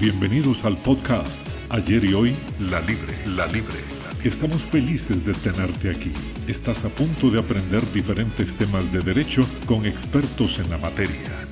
Bienvenidos 0.00 0.64
al 0.64 0.78
podcast 0.78 1.46
Ayer 1.68 2.02
y 2.06 2.14
Hoy, 2.14 2.34
La 2.58 2.80
Libre, 2.80 3.18
La 3.26 3.46
Libre. 3.46 3.76
Estamos 4.24 4.62
felices 4.62 5.26
de 5.26 5.34
tenerte 5.34 5.90
aquí. 5.90 6.10
Estás 6.48 6.86
a 6.86 6.88
punto 6.88 7.30
de 7.30 7.38
aprender 7.38 7.82
diferentes 7.92 8.56
temas 8.56 8.90
de 8.90 9.00
derecho 9.00 9.44
con 9.66 9.84
expertos 9.84 10.58
en 10.58 10.70
la 10.70 10.78
materia. 10.78 11.44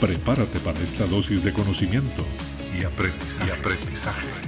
Prepárate 0.00 0.60
para 0.60 0.78
esta 0.78 1.04
dosis 1.06 1.42
de 1.42 1.52
conocimiento 1.52 2.24
y 2.78 2.84
aprendizaje. 2.84 3.50
Y 3.50 3.58
aprendizaje. 3.58 4.45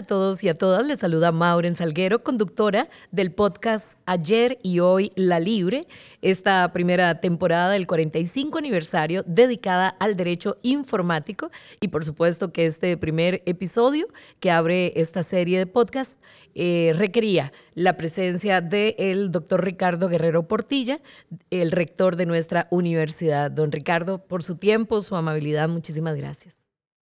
A 0.00 0.02
todos 0.02 0.42
y 0.42 0.48
a 0.48 0.54
todas, 0.54 0.86
les 0.86 1.00
saluda 1.00 1.30
Mauren 1.30 1.74
Salguero, 1.76 2.22
conductora 2.22 2.88
del 3.12 3.32
podcast 3.32 3.92
Ayer 4.06 4.58
y 4.62 4.80
Hoy 4.80 5.12
La 5.14 5.38
Libre, 5.38 5.86
esta 6.22 6.72
primera 6.72 7.20
temporada 7.20 7.70
del 7.70 7.86
45 7.86 8.56
aniversario 8.56 9.22
dedicada 9.26 9.90
al 9.90 10.16
derecho 10.16 10.56
informático 10.62 11.50
y 11.82 11.88
por 11.88 12.06
supuesto 12.06 12.50
que 12.50 12.64
este 12.64 12.96
primer 12.96 13.42
episodio 13.44 14.08
que 14.40 14.50
abre 14.50 14.94
esta 14.96 15.22
serie 15.22 15.58
de 15.58 15.66
podcast 15.66 16.18
eh, 16.54 16.94
requería 16.96 17.52
la 17.74 17.98
presencia 17.98 18.62
del 18.62 19.30
doctor 19.30 19.62
Ricardo 19.62 20.08
Guerrero 20.08 20.48
Portilla, 20.48 21.02
el 21.50 21.72
rector 21.72 22.16
de 22.16 22.24
nuestra 22.24 22.68
universidad. 22.70 23.50
Don 23.50 23.70
Ricardo, 23.70 24.24
por 24.26 24.42
su 24.44 24.56
tiempo, 24.56 25.02
su 25.02 25.14
amabilidad, 25.14 25.68
muchísimas 25.68 26.16
gracias. 26.16 26.58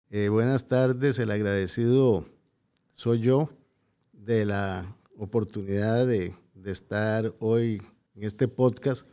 Eh, 0.10 0.30
buenas 0.30 0.68
tardes, 0.68 1.20
el 1.20 1.30
agradecido 1.30 2.26
soy 3.00 3.22
yo 3.22 3.48
de 4.12 4.44
la 4.44 4.94
oportunidad 5.16 6.06
de, 6.06 6.34
estar 6.66 7.34
hoy 7.40 7.82
en 8.14 8.24
este 8.26 8.50
podcast 8.50 9.08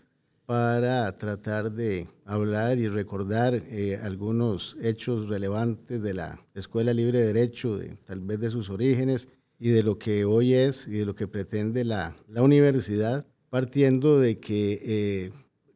para 0.45 1.17
tratar 1.17 1.71
de 1.71 2.09
hablar 2.25 2.79
y 2.79 2.89
recordar 2.89 3.55
eh, 3.55 3.97
algunos 4.03 4.77
hechos 4.83 5.29
relevantes 5.29 6.03
de 6.03 6.15
la 6.15 6.45
Escuela 6.53 6.93
Libre 6.93 7.21
de 7.21 7.33
Derecho, 7.33 7.79
de, 7.79 7.97
tal 8.05 8.23
vez 8.23 8.41
de 8.41 8.51
sus 8.51 8.71
orígenes 8.71 9.29
y 9.61 9.69
de 9.71 9.85
lo 9.85 10.01
que 10.01 10.25
hoy 10.25 10.55
es 10.55 10.89
y 10.89 10.99
de 10.99 11.07
lo 11.07 11.15
que 11.15 11.29
pretende 11.29 11.85
la, 11.85 12.13
universidad, 12.29 13.25
partiendo 13.51 14.19
de 14.19 14.41
que 14.41 14.81
eh, 14.83 15.33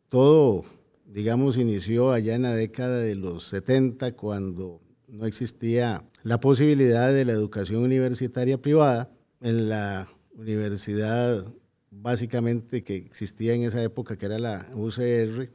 todo, 0.08 0.64
digamos, 1.06 1.58
inició 1.58 2.10
allá 2.10 2.34
en 2.34 2.42
la 2.42 2.56
década 2.56 2.98
de 2.98 3.14
los 3.14 3.44
70, 3.44 4.16
cuando 4.16 4.80
no 5.06 5.26
existía 5.26 6.04
la 6.22 6.40
posibilidad 6.40 7.12
de 7.12 7.24
la 7.24 7.32
educación 7.32 7.82
universitaria 7.82 8.58
privada. 8.58 9.10
En 9.40 9.68
la 9.68 10.08
universidad 10.36 11.46
básicamente 11.90 12.82
que 12.82 12.96
existía 12.96 13.54
en 13.54 13.62
esa 13.62 13.82
época, 13.82 14.16
que 14.16 14.26
era 14.26 14.38
la 14.38 14.66
UCR, 14.74 15.50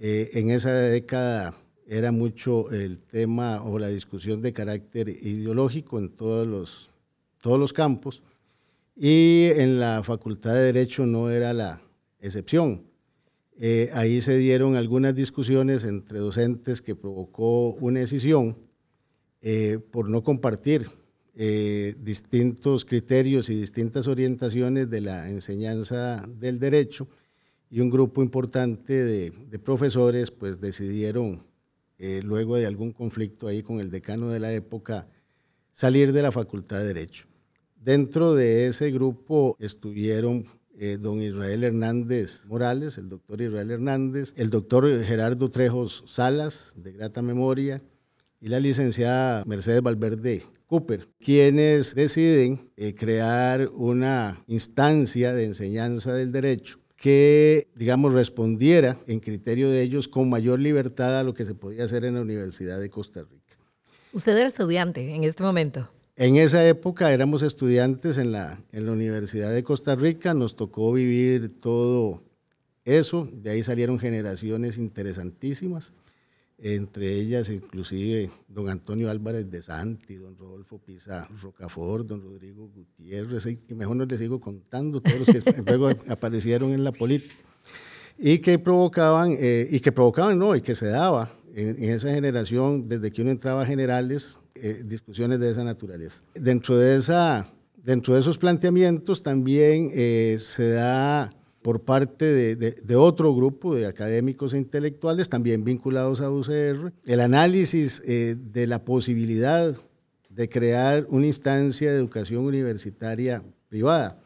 eh, 0.00 0.30
en 0.32 0.50
esa 0.50 0.72
década 0.72 1.54
era 1.86 2.10
mucho 2.10 2.70
el 2.70 2.98
tema 2.98 3.62
o 3.62 3.78
la 3.78 3.88
discusión 3.88 4.40
de 4.40 4.52
carácter 4.52 5.08
ideológico 5.08 5.98
en 5.98 6.10
todos 6.10 6.46
los, 6.46 6.90
todos 7.40 7.58
los 7.58 7.72
campos 7.72 8.22
y 8.96 9.48
en 9.54 9.78
la 9.78 10.02
Facultad 10.02 10.54
de 10.54 10.72
Derecho 10.72 11.06
no 11.06 11.30
era 11.30 11.52
la 11.52 11.80
excepción. 12.20 12.84
Eh, 13.58 13.90
ahí 13.92 14.20
se 14.20 14.36
dieron 14.36 14.76
algunas 14.76 15.14
discusiones 15.14 15.84
entre 15.84 16.18
docentes 16.18 16.82
que 16.82 16.94
provocó 16.94 17.74
una 17.74 18.00
decisión 18.00 18.56
eh, 19.44 19.80
por 19.90 20.08
no 20.08 20.22
compartir 20.22 20.86
eh, 21.34 21.96
distintos 22.00 22.84
criterios 22.84 23.50
y 23.50 23.56
distintas 23.56 24.06
orientaciones 24.06 24.88
de 24.88 25.00
la 25.00 25.28
enseñanza 25.28 26.24
del 26.28 26.60
derecho 26.60 27.08
y 27.68 27.80
un 27.80 27.90
grupo 27.90 28.22
importante 28.22 28.92
de, 28.92 29.58
profesores 29.58 30.30
pues 30.30 30.60
decidieron, 30.60 31.42
eh, 31.98 32.20
luego 32.22 32.54
de 32.54 32.66
algún 32.66 32.92
conflicto 32.92 33.48
ahí 33.48 33.64
con 33.64 33.80
el 33.80 33.90
decano 33.90 34.28
de 34.28 34.38
la 34.38 34.52
época, 34.52 35.08
salir 35.72 36.12
de 36.12 36.22
la 36.22 36.30
Facultad 36.30 36.78
de 36.78 36.86
Derecho. 36.86 37.26
Dentro 37.74 38.36
de 38.36 38.68
ese 38.68 38.92
grupo 38.92 39.56
estuvieron 39.58 40.44
don 41.00 41.20
Israel 41.20 41.64
Hernández 41.64 42.44
Morales, 42.46 42.96
el 42.96 43.08
doctor 43.08 43.40
Israel 43.40 43.72
Hernández, 43.72 44.34
el 44.36 44.50
doctor 44.50 45.02
Gerardo 45.04 45.48
Trejos 45.48 46.02
Salas, 46.06 46.72
de 46.76 46.92
grata 46.92 47.22
memoria, 47.22 47.82
y 48.42 48.48
la 48.48 48.58
licenciada 48.58 49.44
Mercedes 49.46 49.82
Valverde 49.82 50.42
Cooper, 50.66 51.08
quienes 51.24 51.94
deciden 51.94 52.72
eh, 52.76 52.92
crear 52.92 53.68
una 53.68 54.42
instancia 54.48 55.32
de 55.32 55.44
enseñanza 55.44 56.12
del 56.12 56.32
derecho 56.32 56.80
que, 56.96 57.68
digamos, 57.76 58.14
respondiera 58.14 58.98
en 59.06 59.20
criterio 59.20 59.70
de 59.70 59.82
ellos 59.82 60.08
con 60.08 60.28
mayor 60.28 60.58
libertad 60.58 61.20
a 61.20 61.22
lo 61.22 61.34
que 61.34 61.44
se 61.44 61.54
podía 61.54 61.84
hacer 61.84 62.04
en 62.04 62.14
la 62.14 62.22
Universidad 62.22 62.80
de 62.80 62.90
Costa 62.90 63.22
Rica. 63.22 63.56
¿Usted 64.12 64.36
era 64.36 64.48
estudiante 64.48 65.14
en 65.14 65.22
este 65.22 65.44
momento? 65.44 65.88
En 66.16 66.36
esa 66.36 66.66
época 66.66 67.12
éramos 67.12 67.42
estudiantes 67.42 68.18
en 68.18 68.32
la, 68.32 68.60
en 68.72 68.86
la 68.86 68.92
Universidad 68.92 69.52
de 69.52 69.62
Costa 69.62 69.94
Rica, 69.94 70.34
nos 70.34 70.56
tocó 70.56 70.92
vivir 70.92 71.60
todo 71.60 72.24
eso, 72.84 73.28
de 73.32 73.50
ahí 73.50 73.62
salieron 73.62 74.00
generaciones 74.00 74.78
interesantísimas 74.78 75.92
entre 76.62 77.12
ellas 77.12 77.48
inclusive 77.48 78.30
don 78.46 78.68
Antonio 78.68 79.10
Álvarez 79.10 79.50
de 79.50 79.60
Santi, 79.62 80.14
don 80.14 80.36
Rodolfo 80.38 80.78
Pisa 80.78 81.28
Rocafort, 81.42 82.06
don 82.06 82.22
Rodrigo 82.22 82.68
Gutiérrez, 82.68 83.46
y 83.46 83.74
mejor 83.74 83.96
no 83.96 84.04
les 84.04 84.20
sigo 84.20 84.40
contando 84.40 85.00
todos 85.00 85.18
los 85.18 85.44
que 85.44 85.62
luego 85.66 85.90
aparecieron 86.08 86.70
en 86.70 86.84
la 86.84 86.92
política, 86.92 87.34
y 88.16 88.38
que 88.38 88.60
provocaban, 88.60 89.36
eh, 89.38 89.68
y 89.70 89.80
que 89.80 89.90
provocaban, 89.90 90.38
no, 90.38 90.54
y 90.54 90.62
que 90.62 90.76
se 90.76 90.86
daba 90.86 91.32
en, 91.52 91.82
esa 91.82 92.10
generación, 92.10 92.88
desde 92.88 93.10
que 93.10 93.22
uno 93.22 93.32
entraba 93.32 93.62
a 93.62 93.66
generales, 93.66 94.38
eh, 94.54 94.82
discusiones 94.84 95.40
de 95.40 95.50
esa 95.50 95.64
naturaleza. 95.64 96.22
Dentro 96.32 96.78
de, 96.78 96.94
esa, 96.94 97.48
dentro 97.82 98.14
de 98.14 98.20
esos 98.20 98.38
planteamientos 98.38 99.20
también 99.20 99.90
eh, 99.92 100.36
se 100.38 100.70
da 100.70 101.32
por 101.62 101.82
parte 101.82 102.56
de, 102.56 102.96
otro 102.96 103.34
grupo 103.34 103.74
de 103.74 103.86
académicos 103.86 104.52
e 104.52 104.58
intelectuales 104.58 105.28
también 105.28 105.64
vinculados 105.64 106.20
a 106.20 106.30
UCR, 106.30 106.92
el 107.04 107.20
análisis 107.20 108.02
eh, 108.04 108.36
de 108.36 108.66
la 108.66 108.84
posibilidad 108.84 109.74
de 110.28 110.48
crear 110.48 111.06
una 111.08 111.26
instancia 111.26 111.90
de 111.90 111.98
educación 111.98 112.44
universitaria 112.44 113.42
privada. 113.68 114.18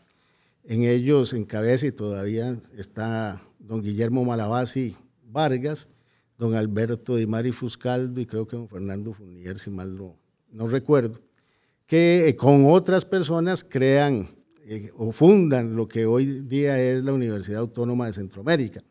En 0.65 0.83
ellos 0.83 1.33
encabeza 1.33 1.87
y 1.87 1.93
todavía 1.93 2.59
está 2.77 3.43
don 3.59 3.83
Guillermo 3.83 4.25
Malabasi 4.25 4.97
Vargas, 5.25 5.89
don 6.39 6.55
Alberto 6.55 7.17
Di 7.17 7.27
Mari 7.27 7.53
Fuscaldo 7.53 8.21
y 8.21 8.27
creo 8.27 8.47
que 8.47 8.57
don 8.57 8.69
Fernando 8.69 9.13
Funier, 9.13 9.59
si 9.59 9.71
mal 9.71 9.95
no, 9.95 10.17
no 10.51 10.67
recuerdo, 10.69 11.21
que 11.87 12.29
eh, 12.29 12.37
con 12.37 12.67
otras 12.67 13.05
personas 13.05 13.63
crean 13.63 14.36
eh, 14.69 14.91
o 14.97 15.13
fundan 15.13 15.77
lo 15.77 15.87
que 15.87 16.07
hoy 16.07 16.41
día 16.43 16.81
es 16.81 17.05
la 17.05 17.13
Universidad 17.13 17.61
Autónoma 17.61 18.07
de 18.07 18.15
Centroamérica. 18.15 18.83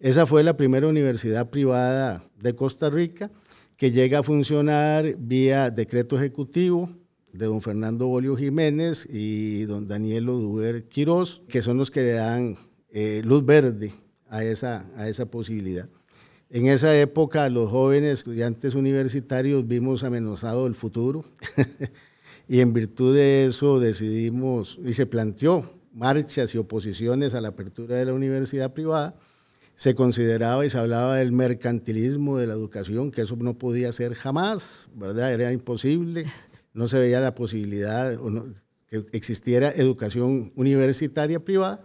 Esa 0.00 0.26
fue 0.26 0.42
la 0.42 0.56
primera 0.56 0.88
universidad 0.88 1.50
privada 1.50 2.24
de 2.40 2.56
Costa 2.56 2.90
Rica 2.90 3.30
que 3.76 3.92
llega 3.92 4.18
a 4.18 4.22
funcionar 4.24 5.14
vía 5.16 5.70
decreto 5.70 6.16
ejecutivo 6.16 6.90
de 7.32 7.46
don 7.46 7.60
Fernando 7.60 8.08
Bolio 8.08 8.36
Jiménez 8.36 9.06
y 9.08 9.62
don 9.64 9.86
Daniel 9.86 10.28
Oduber 10.28 10.88
Quirós, 10.88 11.42
que 11.48 11.62
son 11.62 11.78
los 11.78 11.92
que 11.92 12.00
le 12.00 12.12
dan 12.12 12.56
eh, 12.90 13.22
luz 13.24 13.44
verde 13.44 13.92
a 14.28 14.44
esa, 14.44 14.90
a 14.96 15.08
esa 15.08 15.26
posibilidad. 15.26 15.88
En 16.50 16.66
esa 16.66 16.96
época, 16.96 17.48
los 17.48 17.70
jóvenes 17.70 18.20
estudiantes 18.20 18.74
universitarios 18.74 19.66
vimos 19.66 20.02
amenazado 20.02 20.66
el 20.66 20.74
futuro. 20.74 21.24
y 22.48 22.60
en 22.60 22.72
virtud 22.72 23.14
de 23.14 23.46
eso 23.46 23.80
decidimos 23.80 24.78
y 24.84 24.92
se 24.92 25.06
planteó 25.06 25.70
marchas 25.92 26.54
y 26.54 26.58
oposiciones 26.58 27.34
a 27.34 27.40
la 27.40 27.48
apertura 27.48 27.96
de 27.96 28.04
la 28.04 28.12
universidad 28.12 28.72
privada. 28.72 29.14
Se 29.76 29.94
consideraba 29.94 30.64
y 30.64 30.70
se 30.70 30.78
hablaba 30.78 31.16
del 31.16 31.32
mercantilismo 31.32 32.38
de 32.38 32.46
la 32.46 32.54
educación, 32.54 33.10
que 33.10 33.22
eso 33.22 33.36
no 33.36 33.58
podía 33.58 33.90
ser 33.92 34.14
jamás, 34.14 34.88
¿verdad? 34.94 35.32
Era 35.32 35.52
imposible, 35.52 36.24
no 36.74 36.86
se 36.86 36.98
veía 36.98 37.20
la 37.20 37.34
posibilidad 37.34 38.16
que 38.88 39.04
existiera 39.12 39.70
educación 39.70 40.52
universitaria 40.54 41.40
privada. 41.40 41.84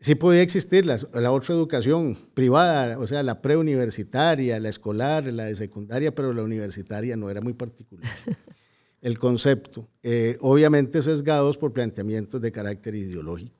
Sí 0.00 0.16
podía 0.16 0.42
existir 0.42 0.84
la, 0.84 0.98
la, 1.14 1.32
otra 1.32 1.54
educación 1.54 2.18
privada, 2.34 2.98
o 2.98 3.06
sea, 3.06 3.22
la 3.22 3.40
preuniversitaria, 3.40 4.60
la 4.60 4.68
escolar, 4.68 5.24
la 5.24 5.46
de 5.46 5.54
secundaria, 5.54 6.14
pero 6.14 6.34
la 6.34 6.42
universitaria 6.42 7.16
no 7.16 7.30
era 7.30 7.40
muy 7.40 7.54
particular. 7.54 8.10
El 9.04 9.18
concepto, 9.18 9.86
eh, 10.02 10.38
obviamente 10.40 11.02
sesgados 11.02 11.56
por 11.56 11.72
planteamientos 11.72 12.40
de 12.40 12.50
carácter 12.50 12.94
ideológico. 12.94 13.54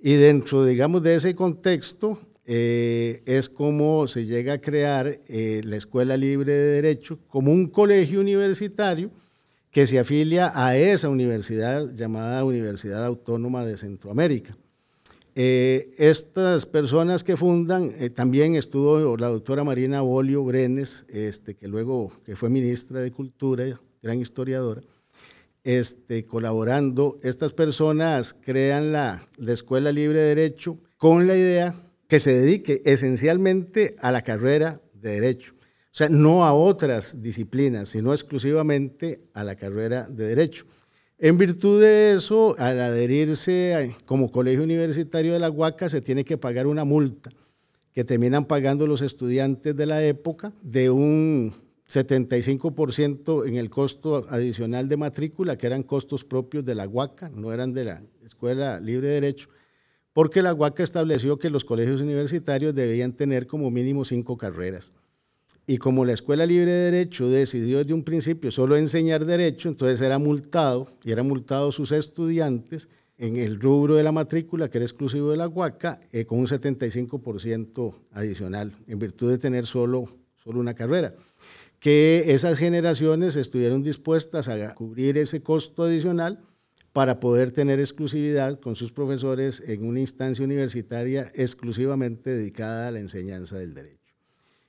Y 0.00 0.14
dentro, 0.14 0.64
digamos, 0.64 1.04
de 1.04 1.14
ese 1.14 1.34
contexto 1.36 2.18
eh, 2.44 3.22
es 3.24 3.48
como 3.48 4.08
se 4.08 4.26
llega 4.26 4.54
a 4.54 4.60
crear 4.60 5.20
eh, 5.28 5.60
la 5.64 5.76
Escuela 5.76 6.16
Libre 6.16 6.52
de 6.52 6.82
Derecho 6.82 7.20
como 7.28 7.52
un 7.52 7.68
colegio 7.68 8.20
universitario 8.20 9.10
que 9.70 9.86
se 9.86 10.00
afilia 10.00 10.50
a 10.52 10.76
esa 10.76 11.08
universidad 11.08 11.94
llamada 11.94 12.44
Universidad 12.44 13.06
Autónoma 13.06 13.64
de 13.64 13.76
Centroamérica. 13.76 14.56
Eh, 15.36 15.94
estas 15.96 16.66
personas 16.66 17.22
que 17.22 17.36
fundan, 17.36 17.94
eh, 17.98 18.10
también 18.10 18.56
estuvo 18.56 19.16
la 19.16 19.28
doctora 19.28 19.62
Marina 19.62 20.00
Bolio 20.00 20.42
Brenes, 20.42 21.06
este, 21.08 21.54
que 21.54 21.68
luego 21.68 22.12
que 22.26 22.34
fue 22.34 22.50
ministra 22.50 23.00
de 23.00 23.12
Cultura, 23.12 23.80
gran 24.02 24.20
historiadora, 24.20 24.82
este, 25.64 26.26
colaborando. 26.26 27.18
Estas 27.22 27.52
personas 27.52 28.34
crean 28.34 28.92
la, 28.92 29.28
la 29.38 29.52
Escuela 29.52 29.92
Libre 29.92 30.18
de 30.18 30.34
Derecho 30.34 30.78
con 30.98 31.26
la 31.26 31.36
idea 31.36 31.74
que 32.08 32.20
se 32.20 32.34
dedique 32.34 32.82
esencialmente 32.84 33.96
a 34.00 34.12
la 34.12 34.22
carrera 34.22 34.80
de 34.92 35.20
Derecho. 35.20 35.54
O 35.54 35.94
sea, 35.94 36.08
no 36.08 36.44
a 36.44 36.52
otras 36.52 37.22
disciplinas, 37.22 37.90
sino 37.90 38.12
exclusivamente 38.12 39.22
a 39.34 39.44
la 39.44 39.56
carrera 39.56 40.06
de 40.10 40.26
Derecho. 40.26 40.66
En 41.18 41.38
virtud 41.38 41.80
de 41.80 42.14
eso, 42.14 42.56
al 42.58 42.80
adherirse 42.80 43.94
como 44.06 44.32
colegio 44.32 44.64
universitario 44.64 45.34
de 45.34 45.38
la 45.38 45.50
Huaca, 45.50 45.88
se 45.88 46.00
tiene 46.00 46.24
que 46.24 46.36
pagar 46.36 46.66
una 46.66 46.84
multa 46.84 47.30
que 47.92 48.04
terminan 48.04 48.46
pagando 48.46 48.86
los 48.86 49.02
estudiantes 49.02 49.76
de 49.76 49.86
la 49.86 50.02
época 50.02 50.52
de 50.62 50.90
un 50.90 51.54
75% 51.92 53.46
en 53.46 53.56
el 53.56 53.68
costo 53.68 54.26
adicional 54.30 54.88
de 54.88 54.96
matrícula, 54.96 55.58
que 55.58 55.66
eran 55.66 55.82
costos 55.82 56.24
propios 56.24 56.64
de 56.64 56.74
la 56.74 56.88
Huaca, 56.88 57.28
no 57.28 57.52
eran 57.52 57.74
de 57.74 57.84
la 57.84 58.02
Escuela 58.24 58.80
Libre 58.80 59.08
de 59.08 59.14
Derecho, 59.14 59.50
porque 60.14 60.40
la 60.40 60.54
Huaca 60.54 60.82
estableció 60.82 61.38
que 61.38 61.50
los 61.50 61.64
colegios 61.64 62.00
universitarios 62.00 62.74
debían 62.74 63.12
tener 63.12 63.46
como 63.46 63.70
mínimo 63.70 64.04
cinco 64.06 64.38
carreras. 64.38 64.94
Y 65.66 65.76
como 65.76 66.04
la 66.04 66.14
Escuela 66.14 66.46
Libre 66.46 66.70
de 66.72 66.90
Derecho 66.90 67.28
decidió 67.28 67.78
desde 67.78 67.94
un 67.94 68.04
principio 68.04 68.50
solo 68.50 68.76
enseñar 68.76 69.24
derecho, 69.26 69.68
entonces 69.68 70.00
era 70.00 70.18
multado, 70.18 70.88
y 71.04 71.12
era 71.12 71.22
multado 71.22 71.72
sus 71.72 71.92
estudiantes 71.92 72.88
en 73.18 73.36
el 73.36 73.60
rubro 73.60 73.94
de 73.96 74.02
la 74.02 74.12
matrícula, 74.12 74.70
que 74.70 74.78
era 74.78 74.86
exclusivo 74.86 75.30
de 75.30 75.36
la 75.36 75.46
Huaca, 75.46 76.00
eh, 76.10 76.24
con 76.24 76.38
un 76.38 76.46
75% 76.46 77.94
adicional, 78.12 78.72
en 78.86 78.98
virtud 78.98 79.30
de 79.30 79.38
tener 79.38 79.66
solo, 79.66 80.08
solo 80.42 80.58
una 80.58 80.74
carrera. 80.74 81.14
Que 81.82 82.26
esas 82.28 82.58
generaciones 82.58 83.34
estuvieron 83.34 83.82
dispuestas 83.82 84.46
a 84.46 84.72
cubrir 84.74 85.18
ese 85.18 85.42
costo 85.42 85.82
adicional 85.82 86.38
para 86.92 87.18
poder 87.18 87.50
tener 87.50 87.80
exclusividad 87.80 88.60
con 88.60 88.76
sus 88.76 88.92
profesores 88.92 89.60
en 89.66 89.84
una 89.84 89.98
instancia 89.98 90.44
universitaria 90.44 91.32
exclusivamente 91.34 92.30
dedicada 92.30 92.86
a 92.86 92.92
la 92.92 93.00
enseñanza 93.00 93.58
del 93.58 93.74
derecho. 93.74 93.98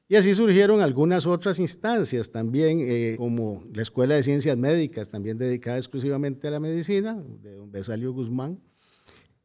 Y 0.08 0.16
así 0.16 0.34
surgieron 0.34 0.82
algunas 0.82 1.28
otras 1.28 1.60
instancias 1.60 2.32
también, 2.32 2.80
eh, 2.82 3.16
como 3.18 3.64
la 3.74 3.84
Escuela 3.84 4.16
de 4.16 4.24
Ciencias 4.24 4.58
Médicas, 4.58 5.10
también 5.10 5.38
dedicada 5.38 5.78
exclusivamente 5.78 6.48
a 6.48 6.52
la 6.52 6.60
medicina, 6.60 7.22
de 7.42 7.54
don 7.54 7.72
Besalio 7.72 8.12
Guzmán, 8.12 8.60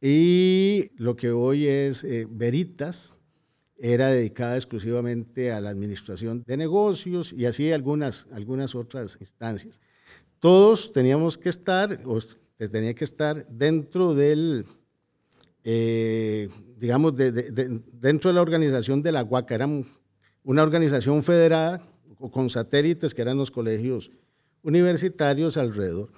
y 0.01 0.91
lo 0.95 1.15
que 1.15 1.29
hoy 1.29 1.67
es 1.67 2.03
eh, 2.03 2.25
Veritas, 2.29 3.13
era 3.81 4.09
dedicada 4.09 4.55
exclusivamente 4.55 5.51
a 5.51 5.61
la 5.61 5.69
administración 5.69 6.43
de 6.45 6.57
negocios 6.57 7.33
y 7.33 7.45
así 7.45 7.71
algunas, 7.71 8.27
algunas 8.31 8.75
otras 8.75 9.17
instancias. 9.19 9.79
Todos 10.39 10.91
teníamos 10.91 11.37
que 11.37 11.49
estar, 11.49 12.01
o 12.05 12.19
tenía 12.57 12.93
que 12.93 13.05
estar 13.05 13.47
dentro 13.47 14.13
del, 14.13 14.65
eh, 15.63 16.49
digamos, 16.77 17.13
dentro 17.15 18.29
de 18.29 18.33
la 18.33 18.41
organización 18.41 19.01
de 19.01 19.11
la 19.11 19.23
UACA, 19.23 19.55
eran 19.55 19.85
una 20.43 20.63
organización 20.63 21.23
federada 21.23 21.81
con 22.31 22.49
satélites 22.49 23.13
que 23.13 23.21
eran 23.21 23.37
los 23.37 23.51
colegios 23.51 24.11
universitarios 24.61 25.57
alrededor. 25.57 26.09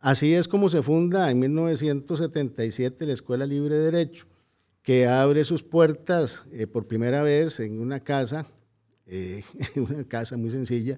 Así 0.00 0.34
es 0.34 0.48
como 0.48 0.68
se 0.68 0.82
funda 0.82 1.30
en 1.30 1.40
1977 1.40 3.06
la 3.06 3.12
Escuela 3.14 3.46
Libre 3.46 3.76
de 3.76 3.90
Derecho, 3.90 4.26
que 4.86 5.08
abre 5.08 5.42
sus 5.42 5.64
puertas 5.64 6.44
eh, 6.52 6.68
por 6.68 6.86
primera 6.86 7.24
vez 7.24 7.58
en 7.58 7.80
una 7.80 7.98
casa, 7.98 8.46
eh, 9.04 9.42
una 9.74 10.04
casa 10.04 10.36
muy 10.36 10.52
sencilla, 10.52 10.96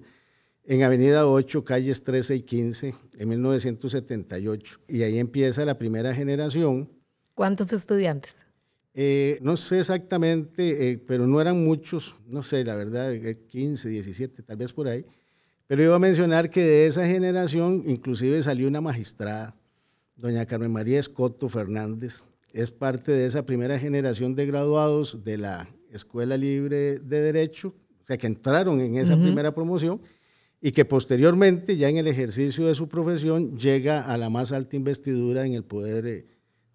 en 0.63 0.83
Avenida 0.83 1.25
8, 1.25 1.65
calles 1.65 2.03
13 2.03 2.35
y 2.35 2.41
15, 2.43 2.93
en 3.17 3.29
1978. 3.29 4.79
Y 4.87 5.01
ahí 5.01 5.17
empieza 5.17 5.65
la 5.65 5.79
primera 5.79 6.13
generación. 6.13 6.87
¿Cuántos 7.33 7.73
estudiantes? 7.73 8.35
Eh, 8.93 9.39
no 9.41 9.57
sé 9.57 9.79
exactamente, 9.79 10.91
eh, 10.91 10.99
pero 10.99 11.25
no 11.25 11.41
eran 11.41 11.65
muchos, 11.65 12.13
no 12.27 12.43
sé, 12.43 12.63
la 12.63 12.75
verdad, 12.75 13.11
15, 13.47 13.87
eh, 13.87 13.91
17, 13.91 14.43
tal 14.43 14.57
vez 14.57 14.71
por 14.71 14.87
ahí. 14.87 15.03
Pero 15.65 15.81
iba 15.81 15.95
a 15.95 15.99
mencionar 15.99 16.51
que 16.51 16.61
de 16.61 16.85
esa 16.85 17.07
generación 17.07 17.85
inclusive 17.87 18.43
salió 18.43 18.67
una 18.67 18.81
magistrada, 18.81 19.55
doña 20.15 20.45
Carmen 20.45 20.71
María 20.71 20.99
Escoto 20.99 21.49
Fernández. 21.49 22.23
Es 22.53 22.71
parte 22.71 23.11
de 23.11 23.25
esa 23.25 23.45
primera 23.45 23.77
generación 23.79 24.35
de 24.35 24.45
graduados 24.45 25.23
de 25.23 25.37
la 25.37 25.69
Escuela 25.91 26.37
Libre 26.37 26.99
de 26.99 27.21
Derecho, 27.21 27.75
o 28.03 28.05
sea, 28.07 28.17
que 28.17 28.27
entraron 28.27 28.81
en 28.81 28.97
esa 28.97 29.15
primera 29.15 29.53
promoción 29.53 30.01
y 30.61 30.71
que 30.71 30.85
posteriormente, 30.85 31.77
ya 31.77 31.89
en 31.89 31.97
el 31.97 32.07
ejercicio 32.07 32.67
de 32.67 32.75
su 32.75 32.89
profesión, 32.89 33.57
llega 33.57 34.01
a 34.01 34.17
la 34.17 34.29
más 34.29 34.51
alta 34.51 34.75
investidura 34.75 35.45
en 35.45 35.53
el 35.53 35.63
poder 35.63 36.25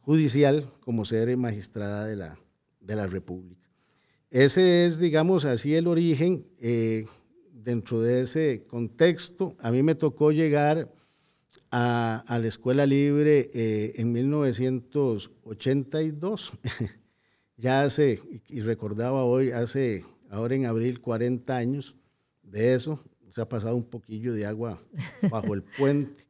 judicial 0.01 0.65
como 0.81 1.05
ser 1.05 1.37
magistrada 1.37 2.07
de 2.07 2.17
la, 2.17 2.39
de 2.81 2.97
la 2.97 3.07
República. 3.07 3.69
Ese 4.31 4.87
es, 4.87 4.99
digamos 4.99 5.45
así, 5.45 5.75
el 5.75 5.87
origen. 5.87 6.47
Eh, 6.61 7.07
dentro 7.53 8.03
de 8.03 8.21
ese 8.21 8.65
contexto, 8.67 9.57
a 9.59 9.71
mí 9.71 9.83
me 9.83 9.95
tocó 9.95 10.33
llegar 10.33 10.93
a, 11.75 12.25
a 12.27 12.39
la 12.39 12.47
Escuela 12.47 12.87
Libre 12.87 13.51
eh, 13.53 13.95
en 13.97 14.13
1982. 14.13 16.53
ya 17.57 17.83
hace, 17.83 18.21
y 18.49 18.61
recordaba 18.61 19.25
hoy, 19.25 19.51
hace 19.51 20.05
ahora 20.31 20.55
en 20.55 20.67
abril 20.67 21.01
40 21.01 21.57
años 21.57 21.97
de 22.43 22.75
eso. 22.75 23.01
Se 23.31 23.41
ha 23.41 23.49
pasado 23.49 23.75
un 23.75 23.85
poquillo 23.85 24.35
de 24.35 24.47
agua 24.47 24.79
bajo 25.31 25.55
el 25.55 25.63
puente. 25.63 26.25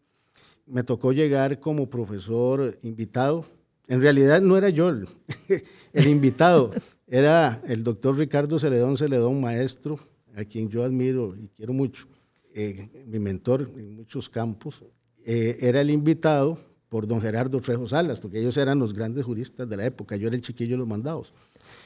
Me 0.66 0.82
tocó 0.82 1.12
llegar 1.12 1.60
como 1.60 1.90
profesor 1.90 2.78
invitado 2.82 3.44
en 3.86 4.00
realidad 4.00 4.40
no 4.40 4.56
era 4.56 4.70
yo 4.70 4.88
el, 5.92 6.06
invitado, 6.06 6.70
era 7.06 7.60
el 7.66 7.84
doctor 7.84 8.16
Ricardo 8.16 8.58
Celedón 8.58 8.96
Celedón, 8.96 9.40
maestro, 9.40 9.98
a 10.34 10.44
quien 10.44 10.68
yo 10.68 10.84
admiro 10.84 11.36
y 11.36 11.48
quiero 11.48 11.74
mucho, 11.74 12.06
eh, 12.54 13.04
mi 13.06 13.18
mentor 13.18 13.70
en 13.76 13.96
muchos 13.96 14.28
campos. 14.28 14.82
Eh, 15.24 15.56
era 15.60 15.80
el 15.80 15.90
invitado 15.90 16.58
por 16.90 17.06
don 17.06 17.20
Gerardo 17.20 17.60
Trejo 17.60 17.88
Salas, 17.88 18.20
porque 18.20 18.38
ellos 18.38 18.56
eran 18.56 18.78
los 18.78 18.92
grandes 18.92 19.24
juristas 19.24 19.68
de 19.68 19.76
la 19.76 19.86
época, 19.86 20.16
yo 20.16 20.28
era 20.28 20.36
el 20.36 20.42
chiquillo 20.42 20.72
de 20.72 20.78
los 20.78 20.86
mandados. 20.86 21.32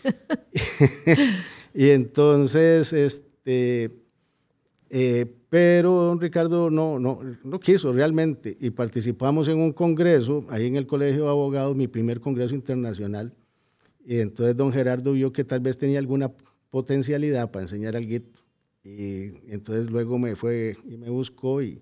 y 1.74 1.90
entonces, 1.90 2.92
este, 2.92 3.90
eh, 4.90 5.26
pero 5.48 5.92
don 5.92 6.20
Ricardo 6.20 6.68
no, 6.68 6.98
no, 6.98 7.20
no 7.44 7.60
quiso 7.60 7.92
realmente 7.92 8.56
y 8.60 8.70
participamos 8.70 9.46
en 9.48 9.58
un 9.58 9.72
congreso, 9.72 10.44
ahí 10.50 10.66
en 10.66 10.76
el 10.76 10.86
Colegio 10.86 11.24
de 11.24 11.30
Abogados, 11.30 11.76
mi 11.76 11.86
primer 11.86 12.20
congreso 12.20 12.54
internacional, 12.54 13.32
y 14.04 14.18
entonces 14.18 14.56
don 14.56 14.72
Gerardo 14.72 15.12
vio 15.12 15.32
que 15.32 15.44
tal 15.44 15.60
vez 15.60 15.78
tenía 15.78 16.00
alguna 16.00 16.32
potencialidad 16.70 17.50
para 17.50 17.62
enseñar 17.62 17.94
al 17.94 18.06
guito, 18.06 18.42
y 18.82 19.32
entonces 19.46 19.88
luego 19.90 20.18
me 20.18 20.34
fue 20.34 20.76
y 20.86 20.96
me 20.96 21.08
buscó 21.08 21.62
y, 21.62 21.80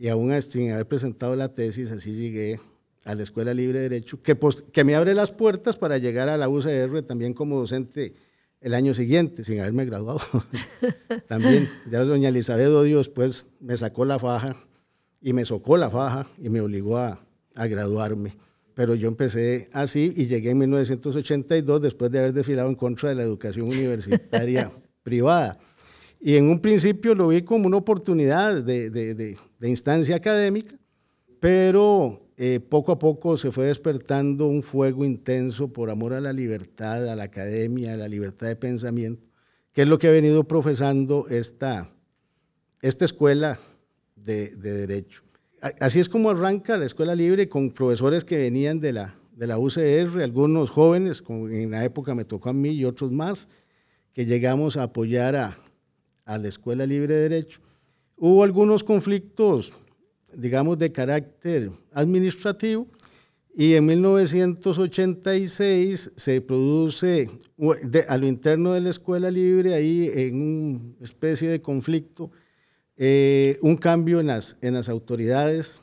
y 0.00 0.08
aún 0.08 0.40
sin 0.40 0.72
haber 0.72 0.88
presentado 0.88 1.36
la 1.36 1.52
tesis, 1.52 1.90
así 1.90 2.14
llegué 2.14 2.58
a 3.04 3.14
la 3.14 3.22
Escuela 3.22 3.52
Libre 3.52 3.80
de 3.80 3.90
Derecho, 3.90 4.22
que, 4.22 4.34
que 4.72 4.82
me 4.82 4.94
abre 4.94 5.12
las 5.12 5.30
puertas 5.30 5.76
para 5.76 5.98
llegar 5.98 6.30
a 6.30 6.38
la 6.38 6.48
UCR 6.48 7.02
también 7.02 7.34
como 7.34 7.58
docente 7.58 8.14
el 8.62 8.72
año 8.72 8.94
siguiente, 8.94 9.44
sin 9.44 9.60
haberme 9.60 9.84
graduado. 9.84 10.20
También, 11.28 11.68
ya 11.90 12.00
doña 12.00 12.30
Elizabeth 12.30 12.68
Odio 12.68 12.96
después 12.96 13.46
me 13.60 13.76
sacó 13.76 14.06
la 14.06 14.18
faja 14.18 14.56
y 15.20 15.34
me 15.34 15.44
socó 15.44 15.76
la 15.76 15.90
faja 15.90 16.26
y 16.38 16.48
me 16.48 16.62
obligó 16.62 16.96
a, 16.96 17.20
a 17.54 17.66
graduarme. 17.66 18.38
Pero 18.72 18.94
yo 18.94 19.06
empecé 19.06 19.68
así 19.72 20.14
y 20.16 20.26
llegué 20.26 20.50
en 20.50 20.58
1982 20.58 21.82
después 21.82 22.10
de 22.10 22.20
haber 22.20 22.32
desfilado 22.32 22.70
en 22.70 22.74
contra 22.74 23.10
de 23.10 23.16
la 23.16 23.22
educación 23.22 23.66
universitaria 23.68 24.72
privada. 25.02 25.58
Y 26.20 26.36
en 26.36 26.44
un 26.44 26.60
principio 26.60 27.14
lo 27.14 27.28
vi 27.28 27.42
como 27.42 27.66
una 27.66 27.78
oportunidad 27.78 28.62
de, 28.62 28.90
de, 28.90 29.14
de, 29.14 29.38
de 29.58 29.68
instancia 29.68 30.16
académica, 30.16 30.74
pero 31.40 32.20
eh, 32.36 32.58
poco 32.58 32.92
a 32.92 32.98
poco 32.98 33.36
se 33.36 33.50
fue 33.50 33.66
despertando 33.66 34.46
un 34.46 34.62
fuego 34.62 35.04
intenso 35.04 35.72
por 35.72 35.90
amor 35.90 36.14
a 36.14 36.20
la 36.20 36.32
libertad, 36.32 37.06
a 37.08 37.16
la 37.16 37.24
academia, 37.24 37.94
a 37.94 37.96
la 37.96 38.08
libertad 38.08 38.46
de 38.46 38.56
pensamiento, 38.56 39.26
que 39.72 39.82
es 39.82 39.88
lo 39.88 39.98
que 39.98 40.08
ha 40.08 40.10
venido 40.10 40.44
profesando 40.44 41.26
esta, 41.28 41.90
esta 42.80 43.04
escuela 43.04 43.58
de, 44.16 44.56
Derecho. 44.56 45.22
Así 45.80 46.00
es 46.00 46.08
como 46.08 46.30
arranca 46.30 46.78
la 46.78 46.86
escuela 46.86 47.14
libre 47.14 47.48
con 47.48 47.72
profesores 47.72 48.24
que 48.24 48.38
venían 48.38 48.80
de 48.80 48.94
la, 48.94 49.14
de 49.36 49.46
la 49.46 49.58
UCR, 49.58 50.22
algunos 50.22 50.70
jóvenes, 50.70 51.20
como 51.20 51.48
en 51.48 51.70
la 51.70 51.84
época 51.84 52.14
me 52.14 52.24
tocó 52.24 52.48
a 52.48 52.54
mí 52.54 52.70
y 52.70 52.86
otros 52.86 53.12
más, 53.12 53.48
que 54.14 54.24
llegamos 54.24 54.78
a 54.78 54.84
apoyar 54.84 55.36
a, 55.36 55.58
a 56.30 56.38
la 56.38 56.48
escuela 56.48 56.86
libre 56.86 57.14
de 57.14 57.28
Derecho. 57.28 57.60
Hubo 58.16 58.44
algunos 58.44 58.84
conflictos 58.84 59.72
digamos, 60.34 60.78
de 60.78 60.92
carácter 60.92 61.70
administrativo 61.92 62.86
Y 63.54 63.74
en 63.74 63.86
1986 63.86 66.12
se 66.14 66.40
produce 66.40 67.28
a 68.08 68.16
lo 68.16 68.28
interno 68.28 68.74
de 68.74 68.80
la 68.80 68.90
escuela 68.90 69.28
libre, 69.30 69.74
ahí 69.74 70.08
en 70.14 70.40
una 70.40 70.80
especie 71.02 71.48
de 71.48 71.60
conflicto, 71.60 72.30
eh, 72.96 73.58
un 73.60 73.76
cambio 73.76 74.20
en 74.20 74.28
las, 74.28 74.56
en 74.60 74.74
las 74.74 74.88
autoridades 74.88 75.82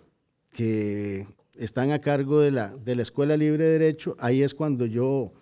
que 0.51 1.27
están 1.55 1.91
a 1.91 1.99
cargo 1.99 2.39
de 2.39 2.51
la, 2.51 2.73
de 2.77 2.95
la 2.95 3.01
Escuela 3.01 3.35
Libre 3.35 3.65
de 3.65 3.79
Derecho. 3.79 4.15
Ahí 4.17 4.43
es 4.43 4.53
cuando 4.53 4.85
yo 4.85 5.33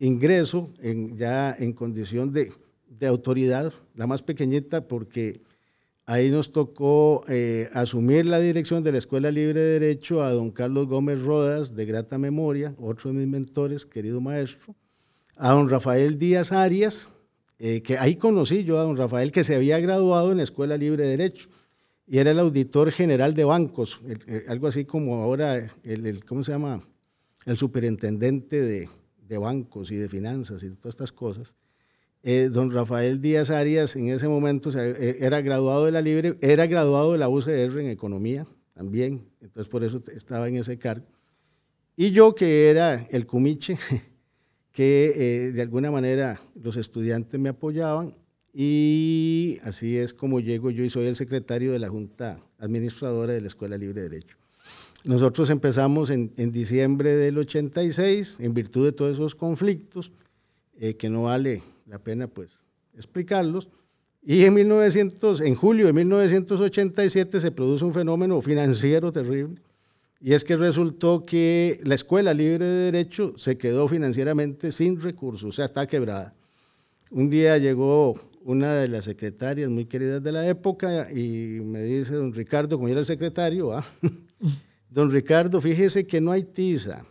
ingreso 0.00 0.68
ya 1.14 1.54
en 1.56 1.74
condición 1.74 2.32
de, 2.32 2.50
de 2.98 3.06
autoridad, 3.06 3.72
la 3.94 4.06
más 4.06 4.22
pequeñita, 4.22 4.86
porque 4.86 5.40
Ahí 6.04 6.30
nos 6.30 6.50
tocó 6.50 7.24
eh, 7.28 7.70
asumir 7.72 8.26
la 8.26 8.40
dirección 8.40 8.82
de 8.82 8.90
la 8.90 8.98
Escuela 8.98 9.30
Libre 9.30 9.60
de 9.60 9.78
Derecho 9.78 10.22
a 10.22 10.32
don 10.32 10.50
Carlos 10.50 10.88
Gómez 10.88 11.22
Rodas, 11.22 11.76
de 11.76 11.84
grata 11.84 12.18
memoria, 12.18 12.74
otro 12.78 13.12
de 13.12 13.18
mis 13.18 13.28
mentores, 13.28 13.86
querido 13.86 14.20
maestro, 14.20 14.74
a 15.36 15.52
don 15.52 15.68
Rafael 15.68 16.18
Díaz 16.18 16.50
Arias, 16.50 17.08
eh, 17.60 17.82
que 17.82 17.98
ahí 17.98 18.16
conocí 18.16 18.64
yo 18.64 18.80
a 18.80 18.82
don 18.82 18.96
Rafael, 18.96 19.30
que 19.30 19.44
se 19.44 19.54
había 19.54 19.78
graduado 19.78 20.32
en 20.32 20.38
la 20.38 20.42
Escuela 20.42 20.76
Libre 20.76 21.04
de 21.04 21.10
Derecho 21.10 21.48
y 22.08 22.18
era 22.18 22.32
el 22.32 22.40
auditor 22.40 22.90
general 22.90 23.32
de 23.34 23.44
bancos, 23.44 24.00
eh, 24.26 24.44
algo 24.48 24.66
así 24.66 24.84
como 24.84 25.22
ahora, 25.22 25.70
el, 25.84 26.24
¿cómo 26.24 26.42
se 26.42 26.50
llama? 26.50 26.82
El 27.46 27.56
superintendente 27.56 28.60
de, 28.60 28.88
de 29.28 29.38
bancos 29.38 29.92
y 29.92 29.96
de 29.96 30.08
finanzas 30.08 30.64
y 30.64 30.70
todas 30.70 30.94
estas 30.94 31.12
cosas. 31.12 31.54
Eh, 32.24 32.50
don 32.52 32.70
Rafael 32.70 33.20
Díaz 33.20 33.50
Arias 33.50 33.96
en 33.96 34.08
ese 34.10 34.28
momento 34.28 34.70
eh, 34.78 35.18
era 35.20 35.40
graduado 35.40 35.86
de 35.86 35.92
la 35.92 36.00
Libre, 36.00 36.36
era 36.40 36.68
graduado 36.68 37.12
de 37.12 37.18
la 37.18 37.28
UCR 37.28 37.80
en 37.80 37.88
economía 37.88 38.46
también, 38.74 39.26
entonces 39.40 39.68
por 39.68 39.82
eso 39.82 40.00
estaba 40.14 40.48
en 40.48 40.56
ese 40.56 40.78
cargo. 40.78 41.06
Y 41.96 42.12
yo 42.12 42.34
que 42.36 42.70
era 42.70 43.08
el 43.10 43.26
cumiche, 43.26 43.76
que 44.72 45.12
eh, 45.16 45.52
de 45.52 45.62
alguna 45.62 45.90
manera 45.90 46.40
los 46.54 46.76
estudiantes 46.76 47.40
me 47.40 47.48
apoyaban 47.48 48.14
y 48.54 49.58
así 49.64 49.96
es 49.96 50.14
como 50.14 50.38
llego 50.38 50.70
yo 50.70 50.84
y 50.84 50.90
soy 50.90 51.06
el 51.06 51.16
secretario 51.16 51.72
de 51.72 51.80
la 51.80 51.88
Junta 51.88 52.38
Administradora 52.58 53.32
de 53.32 53.40
la 53.40 53.48
Escuela 53.48 53.76
Libre 53.76 54.02
de 54.02 54.08
Derecho. 54.08 54.36
Nosotros 55.04 55.50
empezamos 55.50 56.10
en, 56.10 56.32
en 56.36 56.52
diciembre 56.52 57.16
del 57.16 57.36
86 57.38 58.36
en 58.38 58.54
virtud 58.54 58.84
de 58.84 58.92
todos 58.92 59.14
esos 59.14 59.34
conflictos, 59.34 60.12
que 60.98 61.08
no 61.08 61.24
vale 61.24 61.62
la 61.86 61.98
pena 61.98 62.26
pues 62.26 62.62
explicarlos. 62.96 63.68
Y 64.24 64.44
en, 64.44 64.54
1900, 64.54 65.40
en 65.40 65.54
julio 65.54 65.86
de 65.86 65.92
1987 65.92 67.40
se 67.40 67.50
produce 67.50 67.84
un 67.84 67.92
fenómeno 67.92 68.40
financiero 68.40 69.10
terrible, 69.10 69.60
y 70.20 70.34
es 70.34 70.44
que 70.44 70.56
resultó 70.56 71.26
que 71.26 71.80
la 71.82 71.96
Escuela 71.96 72.32
Libre 72.32 72.64
de 72.64 72.92
Derecho 72.92 73.34
se 73.36 73.58
quedó 73.58 73.88
financieramente 73.88 74.70
sin 74.70 75.00
recursos, 75.00 75.48
o 75.48 75.52
sea, 75.52 75.64
está 75.64 75.88
quebrada. 75.88 76.34
Un 77.10 77.28
día 77.28 77.58
llegó 77.58 78.14
una 78.44 78.74
de 78.74 78.86
las 78.86 79.06
secretarias 79.06 79.68
muy 79.68 79.86
queridas 79.86 80.22
de 80.22 80.30
la 80.30 80.46
época 80.46 81.10
y 81.10 81.60
me 81.60 81.82
dice, 81.82 82.14
don 82.14 82.32
Ricardo, 82.32 82.76
como 82.76 82.88
era 82.88 83.00
el 83.00 83.06
secretario, 83.06 83.72
¿ah? 83.72 83.84
don 84.88 85.10
Ricardo, 85.10 85.60
fíjese 85.60 86.06
que 86.06 86.20
no 86.20 86.30
hay 86.30 86.44
tiza. 86.44 87.04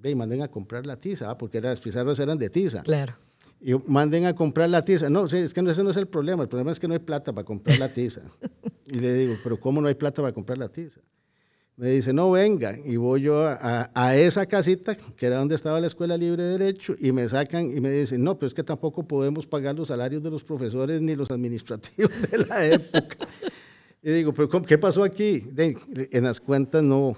Ve, 0.00 0.16
manden 0.16 0.42
a 0.42 0.48
comprar 0.48 0.84
la 0.84 0.96
tiza, 0.96 1.30
¿ah? 1.30 1.38
porque 1.38 1.60
las 1.60 1.80
pizarras 1.80 2.18
eran 2.18 2.38
de 2.38 2.50
tiza. 2.50 2.82
Claro 2.82 3.25
y 3.66 3.74
manden 3.88 4.26
a 4.26 4.32
comprar 4.32 4.70
la 4.70 4.80
tiza. 4.80 5.10
No, 5.10 5.24
es 5.24 5.32
que 5.52 5.60
ese 5.60 5.82
no 5.82 5.90
es 5.90 5.96
el 5.96 6.06
problema, 6.06 6.44
el 6.44 6.48
problema 6.48 6.70
es 6.70 6.78
que 6.78 6.86
no 6.86 6.94
hay 6.94 7.00
plata 7.00 7.32
para 7.32 7.44
comprar 7.44 7.76
la 7.80 7.92
tiza. 7.92 8.20
y 8.86 9.00
le 9.00 9.12
digo, 9.12 9.34
pero 9.42 9.58
¿cómo 9.58 9.80
no 9.80 9.88
hay 9.88 9.96
plata 9.96 10.22
para 10.22 10.32
comprar 10.32 10.56
la 10.56 10.68
tiza? 10.68 11.00
Me 11.74 11.90
dice, 11.90 12.12
no, 12.12 12.30
venga, 12.30 12.78
y 12.84 12.94
voy 12.94 13.22
yo 13.22 13.44
a, 13.44 13.90
a, 13.92 14.16
esa 14.16 14.46
casita, 14.46 14.94
que 14.94 15.26
era 15.26 15.38
donde 15.38 15.56
estaba 15.56 15.80
la 15.80 15.88
Escuela 15.88 16.16
Libre 16.16 16.44
de 16.44 16.58
Derecho, 16.58 16.94
y 17.00 17.10
me 17.10 17.28
sacan 17.28 17.76
y 17.76 17.80
me 17.80 17.90
dicen, 17.90 18.22
no, 18.22 18.38
pero 18.38 18.46
es 18.46 18.54
que 18.54 18.62
tampoco 18.62 19.02
podemos 19.02 19.48
pagar 19.48 19.74
los 19.74 19.88
salarios 19.88 20.22
de 20.22 20.30
los 20.30 20.44
profesores 20.44 21.02
ni 21.02 21.16
los 21.16 21.32
administrativos 21.32 22.12
de 22.30 22.38
la 22.38 22.64
época. 22.72 23.26
y 24.00 24.12
digo, 24.12 24.32
pero 24.32 24.48
¿qué 24.62 24.78
pasó 24.78 25.02
aquí? 25.02 25.42
en 25.56 26.22
las 26.22 26.38
cuentas 26.38 26.84
no, 26.84 27.16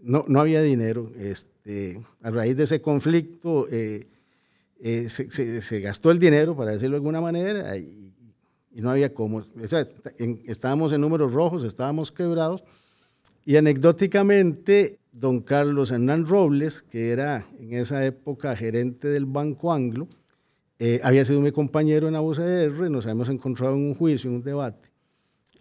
no, 0.00 0.24
no 0.26 0.40
había 0.40 0.62
dinero. 0.62 1.12
Este, 1.18 2.00
a 2.22 2.30
raíz 2.30 2.56
de 2.56 2.64
ese 2.64 2.80
conflicto, 2.80 3.68
eh, 3.70 4.06
eh, 4.84 5.08
se, 5.08 5.78
gastó 5.78 6.10
el 6.10 6.18
dinero, 6.18 6.56
para 6.56 6.72
decirlo 6.72 6.94
de 6.94 6.96
alguna 6.96 7.20
manera, 7.20 7.76
y, 7.76 8.10
no 8.72 8.90
había 8.90 9.14
cómo. 9.14 9.44
estábamos 10.18 10.92
en 10.92 11.00
números 11.02 11.32
rojos, 11.32 11.62
estábamos 11.62 12.10
quebrados. 12.10 12.64
Y 13.44 13.56
anecdóticamente, 13.56 14.98
don 15.12 15.40
Carlos 15.40 15.92
Hernán 15.92 16.26
Robles, 16.26 16.82
que 16.82 17.10
era 17.10 17.46
en 17.60 17.74
esa 17.74 18.04
época 18.04 18.56
gerente 18.56 19.06
del 19.06 19.26
Banco 19.26 19.72
Anglo, 19.72 20.08
eh, 20.80 21.00
había 21.04 21.24
sido 21.24 21.40
mi 21.40 21.52
compañero 21.52 22.08
en 22.08 22.14
la 22.14 22.22
UCR, 22.22 22.90
nos 22.90 23.04
habíamos 23.04 23.28
encontrado 23.28 23.76
en 23.76 23.82
un 23.82 23.94
juicio, 23.94 24.30
en 24.30 24.36
un 24.36 24.42
debate. 24.42 24.88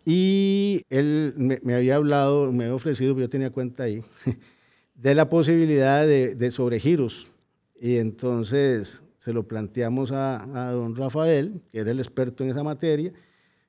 Y 0.03 0.81
él 0.89 1.35
me, 1.37 1.75
había 1.75 1.97
hablado, 1.97 2.51
me 2.51 2.63
había 2.63 2.75
ofrecido, 2.75 3.15
yo 3.19 3.29
tenía 3.29 3.51
cuenta 3.51 3.83
ahí, 3.83 4.03
de 4.95 5.13
la 5.13 5.29
posibilidad 5.29 6.07
de, 6.07 6.33
de 6.33 6.49
sobregiros. 6.49 7.31
Y 7.79 7.97
entonces 7.97 9.03
se 9.23 9.33
lo 9.33 9.47
planteamos 9.47 10.11
a, 10.11 10.71
don 10.71 10.95
Rafael, 10.95 11.61
que 11.69 11.79
era 11.79 11.91
el 11.91 11.99
experto 11.99 12.43
en 12.43 12.49
esa 12.49 12.63
materia. 12.63 13.13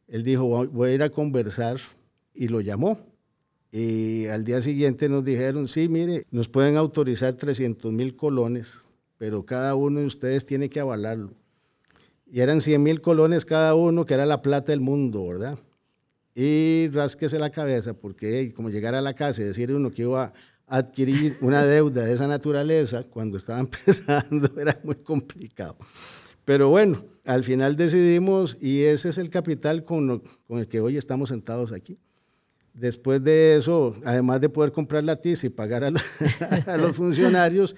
Él 0.08 0.22
dijo, 0.22 0.66
voy 0.66 0.90
a 0.90 0.94
ir 0.94 1.02
a 1.02 1.10
conversar 1.10 1.76
y 2.34 2.48
lo 2.48 2.62
llamó. 2.62 2.98
Y 3.70 4.26
al 4.26 4.44
día 4.44 4.62
siguiente 4.62 5.10
nos 5.10 5.24
dijeron, 5.24 5.68
sí, 5.68 5.88
mire, 5.88 6.26
nos 6.30 6.48
pueden 6.48 6.76
autorizar 6.76 7.34
300 7.34 7.92
mil 7.92 8.16
colones, 8.16 8.80
pero 9.18 9.44
cada 9.44 9.74
uno 9.74 10.00
de 10.00 10.06
ustedes 10.06 10.46
tiene 10.46 10.70
que 10.70 10.80
avalarlo. 10.80 11.32
Y 12.26 12.40
eran 12.40 12.62
100 12.62 12.82
mil 12.82 13.02
colones 13.02 13.44
cada 13.44 13.74
uno, 13.74 14.06
que 14.06 14.14
era 14.14 14.24
la 14.24 14.40
plata 14.40 14.72
del 14.72 14.80
mundo, 14.80 15.26
¿verdad? 15.26 15.58
Y 16.34 16.88
rásquese 16.92 17.38
la 17.38 17.50
cabeza, 17.50 17.92
porque 17.92 18.54
como 18.54 18.70
llegar 18.70 18.94
a 18.94 19.02
la 19.02 19.12
casa 19.12 19.42
y 19.42 19.44
decir 19.44 19.70
uno 19.72 19.90
que 19.90 20.02
iba 20.02 20.32
adquirir 20.72 21.36
una 21.42 21.66
deuda 21.66 22.02
de 22.06 22.14
esa 22.14 22.26
naturaleza 22.26 23.02
cuando 23.02 23.36
estaba 23.36 23.60
empezando 23.66 24.50
era 24.58 24.80
muy 24.82 24.96
complicado. 24.96 25.76
Pero 26.46 26.70
bueno, 26.70 27.04
al 27.24 27.44
final 27.44 27.76
decidimos 27.76 28.56
y 28.58 28.82
ese 28.84 29.10
es 29.10 29.18
el 29.18 29.28
capital 29.28 29.84
con, 29.84 30.22
con 30.48 30.58
el 30.58 30.68
que 30.68 30.80
hoy 30.80 30.96
estamos 30.96 31.28
sentados 31.28 31.72
aquí. 31.72 31.98
Después 32.72 33.22
de 33.22 33.56
eso, 33.58 33.94
además 34.02 34.40
de 34.40 34.48
poder 34.48 34.72
comprar 34.72 35.04
la 35.04 35.16
tiza 35.16 35.46
y 35.46 35.50
pagar 35.50 35.84
a, 36.66 36.76
los 36.78 36.96
funcionarios, 36.96 37.76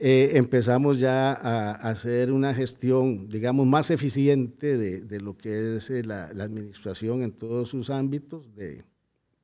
eh, 0.00 0.30
empezamos 0.32 0.98
ya 0.98 1.34
a, 1.34 1.72
hacer 1.72 2.32
una 2.32 2.54
gestión, 2.54 3.28
digamos, 3.28 3.66
más 3.66 3.90
eficiente 3.90 4.78
de, 4.78 5.02
de 5.02 5.20
lo 5.20 5.36
que 5.36 5.76
es 5.76 5.90
eh, 5.90 6.02
la, 6.02 6.32
la, 6.32 6.44
administración 6.44 7.22
en 7.22 7.32
todos 7.32 7.68
sus 7.68 7.90
ámbitos, 7.90 8.54
de, 8.54 8.84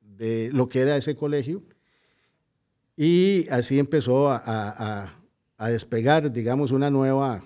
de 0.01 0.49
lo 0.51 0.67
que 0.67 0.79
era 0.79 0.97
ese 0.97 1.15
colegio 1.15 1.61
y 3.01 3.47
así 3.49 3.79
empezó 3.79 4.29
a, 4.29 5.09
despegar, 5.57 6.33
digamos, 6.33 6.71
una 6.71 6.89
nueva 6.89 7.41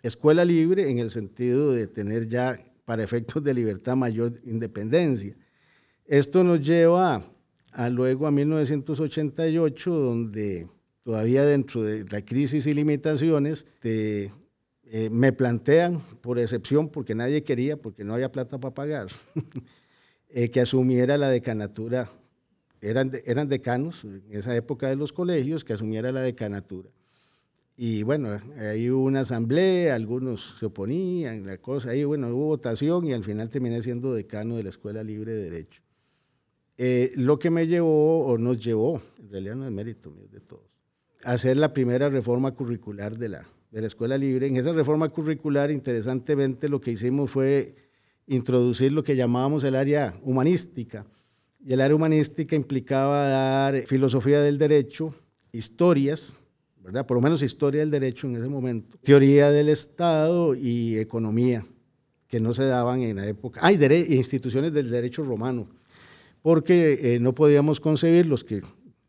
escuela 0.00 0.44
libre 0.44 0.88
en 0.88 1.00
el 1.00 1.10
sentido 1.10 1.72
de 1.72 1.88
tener 1.88 2.28
ya, 2.28 2.64
para 2.84 3.02
efectos 3.02 3.42
de 3.42 3.52
libertad, 3.52 3.96
mayor 3.96 4.40
independencia. 4.44 5.34
Esto 6.04 6.44
nos 6.44 6.64
lleva 6.64 7.24
a 7.72 7.88
luego 7.88 8.28
a 8.28 8.30
1988, 8.30 9.90
donde 9.92 10.68
todavía 11.02 11.44
dentro 11.44 11.82
de 11.82 12.04
la 12.08 12.24
crisis 12.24 12.64
y 12.66 12.72
limitaciones, 12.72 13.66
eh, 13.82 14.30
me 15.10 15.32
plantean, 15.32 16.00
por 16.20 16.38
excepción, 16.38 16.88
porque 16.88 17.16
nadie 17.16 17.42
quería, 17.42 17.76
porque 17.76 18.04
no 18.04 18.14
había 18.14 18.30
plata 18.30 18.60
para 18.60 18.72
pagar, 18.72 19.08
eh, 20.28 20.48
que 20.48 20.60
asumiera 20.60 21.18
la 21.18 21.28
decanatura 21.28 22.08
eran, 22.82 23.12
eran 23.24 23.48
decanos 23.48 24.04
en 24.04 24.24
esa 24.30 24.54
época 24.54 24.88
de 24.88 24.96
los 24.96 25.12
colegios 25.12 25.64
que 25.64 25.72
asumiera 25.72 26.12
la 26.12 26.20
decanatura. 26.20 26.90
Y 27.76 28.02
bueno, 28.02 28.38
ahí 28.58 28.90
hubo 28.90 29.04
una 29.04 29.20
asamblea, 29.20 29.94
algunos 29.94 30.56
se 30.58 30.66
oponían, 30.66 31.46
la 31.46 31.56
cosa, 31.58 31.90
ahí 31.90 32.04
bueno, 32.04 32.28
hubo 32.28 32.46
votación 32.46 33.06
y 33.06 33.12
al 33.12 33.24
final 33.24 33.48
terminé 33.48 33.80
siendo 33.80 34.12
decano 34.12 34.56
de 34.56 34.64
la 34.64 34.68
Escuela 34.68 35.02
Libre 35.02 35.32
de 35.32 35.44
Derecho. 35.44 35.82
Eh, 36.76 37.12
lo 37.16 37.38
que 37.38 37.50
me 37.50 37.66
llevó, 37.66 38.26
o 38.26 38.36
nos 38.36 38.62
llevó, 38.62 39.00
en 39.18 39.30
realidad 39.30 39.54
no 39.54 39.64
es 39.64 39.72
mérito 39.72 40.10
mío, 40.10 40.26
de 40.30 40.40
todos, 40.40 40.66
a 41.24 41.32
hacer 41.32 41.56
la 41.56 41.72
primera 41.72 42.08
reforma 42.08 42.52
curricular 42.52 43.16
de 43.16 43.28
la, 43.28 43.46
de 43.70 43.80
la 43.80 43.86
Escuela 43.86 44.18
Libre. 44.18 44.48
En 44.48 44.56
esa 44.56 44.72
reforma 44.72 45.08
curricular, 45.08 45.70
interesantemente, 45.70 46.68
lo 46.68 46.80
que 46.80 46.90
hicimos 46.90 47.30
fue 47.30 47.74
introducir 48.26 48.92
lo 48.92 49.02
que 49.02 49.16
llamábamos 49.16 49.64
el 49.64 49.76
área 49.76 50.14
humanística, 50.22 51.06
y 51.64 51.72
el 51.72 51.80
área 51.80 51.94
humanística 51.94 52.56
implicaba 52.56 53.28
dar 53.28 53.86
filosofía 53.86 54.40
del 54.40 54.58
derecho, 54.58 55.14
historias, 55.52 56.34
¿verdad? 56.82 57.06
Por 57.06 57.16
lo 57.16 57.20
menos 57.20 57.42
historia 57.42 57.80
del 57.80 57.90
derecho 57.90 58.26
en 58.26 58.36
ese 58.36 58.48
momento, 58.48 58.98
teoría 59.02 59.50
del 59.50 59.68
Estado 59.68 60.54
y 60.54 60.98
economía, 60.98 61.64
que 62.26 62.40
no 62.40 62.52
se 62.52 62.64
daban 62.64 63.02
en 63.02 63.16
la 63.16 63.26
época. 63.26 63.60
Hay 63.62 63.78
instituciones 64.08 64.72
del 64.72 64.90
derecho 64.90 65.22
romano, 65.22 65.68
porque 66.40 67.14
eh, 67.14 67.20
no 67.20 67.34
podíamos 67.34 67.78
concebir 67.78 68.26
los 68.26 68.42
que 68.42 68.62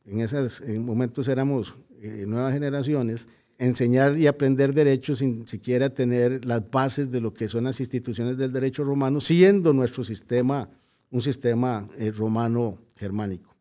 en 0.05 0.19
esos 0.19 0.61
momentos 0.67 1.27
éramos 1.27 1.73
eh, 2.01 2.25
nuevas 2.27 2.53
generaciones, 2.53 3.27
enseñar 3.57 4.17
y 4.17 4.27
aprender 4.27 4.73
derecho 4.73 5.15
sin 5.15 5.47
siquiera 5.47 5.89
tener 5.89 6.45
las 6.45 6.69
bases 6.69 7.09
de 7.09 7.21
lo 7.21 7.33
que 7.33 7.47
son 7.47 7.63
las 7.63 7.79
instituciones 7.79 8.37
del 8.37 8.51
derecho 8.51 8.83
romano, 8.83 9.21
siendo 9.21 9.73
nuestro 9.73 10.03
sistema 10.03 10.69
un 11.13 11.21
sistema 11.21 11.87
eh, 11.97 12.11
romano 12.11 12.79
germánico. 12.97 13.55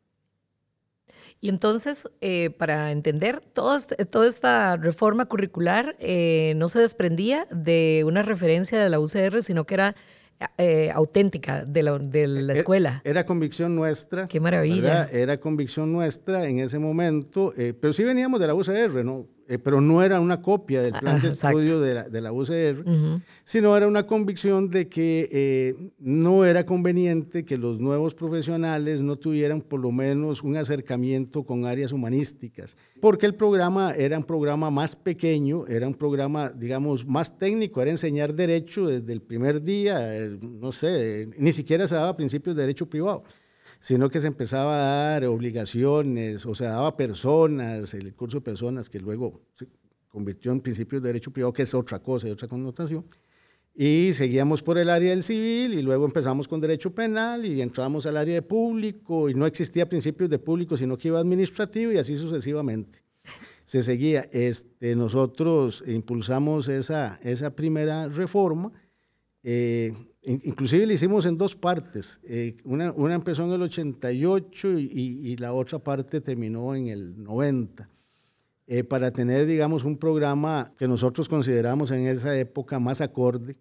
Y 1.40 1.48
entonces, 1.48 2.04
eh, 2.20 2.50
para 2.50 2.92
entender, 2.92 3.42
toda 3.52 3.76
esta 4.26 4.76
reforma 4.76 5.26
curricular 5.26 5.96
no 6.54 6.68
se 6.68 6.78
desprendía 6.78 7.46
de 7.50 8.04
una 8.06 8.22
referencia 8.22 8.80
de 8.80 8.88
la 8.88 9.00
UCR, 9.00 9.42
sino 9.42 9.64
que 9.64 9.74
era 9.74 9.96
eh, 10.58 10.90
auténtica 10.92 11.64
de 11.64 11.82
la, 11.82 11.98
de 11.98 12.26
la, 12.26 12.52
escuela. 12.52 13.00
Era, 13.04 13.24
convicción 13.24 13.76
nuestra. 13.76 14.26
Qué 14.26 14.40
maravilla. 14.40 15.04
Era 15.04 15.38
convicción 15.38 15.92
nuestra 15.92 16.46
en 16.48 16.58
ese 16.58 16.78
momento, 16.78 17.52
eh, 17.56 17.74
pero 17.78 17.92
sí 17.92 18.02
veníamos 18.02 18.40
de 18.40 18.46
la 18.46 18.54
UCR, 18.54 19.04
¿no? 19.04 19.26
Eh, 19.52 19.58
pero 19.58 19.82
no 19.82 20.02
era 20.02 20.18
una 20.18 20.40
copia 20.40 20.80
del 20.80 20.94
plan 20.94 21.20
de 21.20 21.28
estudio 21.28 21.78
de 21.78 21.92
la, 21.92 22.08
de 22.08 22.20
la 22.22 22.32
UCR, 22.32 23.20
sino 23.44 23.76
era 23.76 23.86
una 23.86 24.06
convicción 24.06 24.70
de 24.70 24.88
que 24.88 25.28
eh, 25.30 25.90
no 25.98 26.46
era 26.46 26.64
conveniente 26.64 27.44
que 27.44 27.58
los 27.58 27.78
nuevos 27.78 28.14
profesionales 28.14 29.02
no 29.02 29.16
tuvieran 29.16 29.60
por 29.60 29.80
lo 29.80 29.92
menos 29.92 30.42
un 30.42 30.56
acercamiento 30.56 31.44
con 31.44 31.66
áreas 31.66 31.92
humanísticas, 31.92 32.78
porque 32.98 33.26
el 33.26 33.34
programa 33.34 33.92
era 33.92 34.16
un 34.16 34.24
programa 34.24 34.70
más 34.70 34.96
pequeño, 34.96 35.66
era 35.66 35.86
un 35.86 35.94
programa, 35.94 36.48
digamos, 36.48 37.04
más 37.04 37.36
técnico, 37.36 37.82
era 37.82 37.90
enseñar 37.90 38.32
derecho 38.32 38.86
desde 38.86 39.12
el 39.12 39.20
primer 39.20 39.62
día, 39.62 40.16
eh, 40.16 40.38
no 40.40 40.72
sé, 40.72 41.28
ni 41.36 41.52
siquiera 41.52 41.86
se 41.86 41.94
daba 41.94 42.16
principios 42.16 42.56
de 42.56 42.62
derecho 42.62 42.88
privado 42.88 43.22
sino 43.82 44.08
que 44.08 44.20
se 44.20 44.28
empezaba 44.28 44.76
a 44.76 45.10
dar 45.10 45.24
obligaciones, 45.24 46.46
o 46.46 46.54
sea, 46.54 46.70
daba 46.70 46.96
personas, 46.96 47.92
el 47.94 48.14
curso 48.14 48.38
de 48.38 48.42
personas 48.42 48.88
que 48.88 49.00
luego 49.00 49.40
se 49.54 49.66
convirtió 50.06 50.52
en 50.52 50.60
principios 50.60 51.02
de 51.02 51.08
derecho 51.08 51.32
privado, 51.32 51.52
que 51.52 51.62
es 51.62 51.74
otra 51.74 51.98
cosa, 51.98 52.28
y 52.28 52.30
otra 52.30 52.46
connotación. 52.46 53.04
Y 53.74 54.12
seguíamos 54.14 54.62
por 54.62 54.78
el 54.78 54.88
área 54.88 55.10
del 55.10 55.24
civil 55.24 55.74
y 55.74 55.82
luego 55.82 56.04
empezamos 56.04 56.46
con 56.46 56.60
derecho 56.60 56.94
penal 56.94 57.44
y 57.44 57.60
entramos 57.60 58.06
al 58.06 58.18
área 58.18 58.34
de 58.34 58.42
público 58.42 59.28
y 59.28 59.34
no 59.34 59.46
existía 59.46 59.88
principios 59.88 60.30
de 60.30 60.38
público, 60.38 60.76
sino 60.76 60.96
que 60.96 61.08
iba 61.08 61.18
administrativo 61.18 61.90
y 61.90 61.98
así 61.98 62.16
sucesivamente. 62.16 63.02
Se 63.64 63.82
seguía. 63.82 64.28
Este, 64.30 64.94
nosotros 64.94 65.82
impulsamos 65.88 66.68
esa, 66.68 67.18
esa 67.24 67.56
primera 67.56 68.06
reforma. 68.08 68.70
Eh, 69.42 69.92
Inclusive 70.24 70.86
lo 70.86 70.92
hicimos 70.92 71.26
en 71.26 71.36
dos 71.36 71.56
partes. 71.56 72.20
Eh, 72.22 72.56
una, 72.62 72.92
una, 72.92 73.16
empezó 73.16 73.44
en 73.44 73.52
el 73.52 73.62
88 73.62 74.78
y, 74.78 74.84
y, 74.84 75.36
la 75.36 75.52
otra 75.52 75.80
parte 75.80 76.20
terminó 76.20 76.76
en 76.76 76.88
el 76.88 77.20
90. 77.20 77.88
Eh, 78.68 78.84
para 78.84 79.10
tener, 79.10 79.46
digamos, 79.46 79.82
un 79.82 79.98
programa 79.98 80.72
que 80.78 80.86
nosotros 80.86 81.28
consideramos 81.28 81.90
en 81.90 82.06
esa 82.06 82.38
época 82.38 82.78
más 82.78 83.00
acorde 83.00 83.56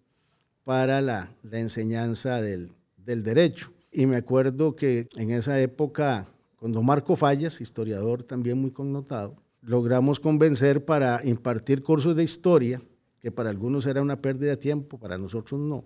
para 0.62 1.00
la, 1.00 1.34
la 1.42 1.58
enseñanza 1.58 2.40
del, 2.40 2.70
del, 2.96 3.24
derecho. 3.24 3.72
Y 3.90 4.06
me 4.06 4.14
acuerdo 4.14 4.76
que 4.76 5.08
en 5.16 5.32
esa 5.32 5.60
época, 5.60 6.28
con 6.54 6.70
don 6.70 6.86
Marco 6.86 7.16
Fallas, 7.16 7.60
historiador 7.60 8.22
también 8.22 8.58
muy 8.58 8.70
connotado, 8.70 9.34
logramos 9.62 10.20
convencer 10.20 10.84
para 10.84 11.20
impartir 11.24 11.82
cursos 11.82 12.14
de 12.14 12.22
historia, 12.22 12.80
que 13.18 13.32
para 13.32 13.50
algunos 13.50 13.84
era 13.86 14.00
una 14.00 14.22
pérdida 14.22 14.50
de 14.50 14.56
tiempo, 14.58 14.96
para 14.96 15.18
nosotros 15.18 15.60
no 15.60 15.84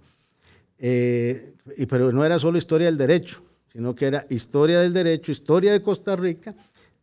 eh, 0.79 1.55
y, 1.77 1.87
pero 1.87 2.13
no 2.13 2.25
era 2.25 2.39
solo 2.39 2.59
historia 2.59 2.87
del 2.87 2.99
derecho, 2.99 3.43
sino 3.73 3.95
que 3.95 4.07
era 4.07 4.27
historia 4.31 4.81
del 4.81 4.93
derecho, 4.93 5.33
historia 5.33 5.73
de 5.73 5.83
Costa 5.83 6.17
Rica 6.17 6.55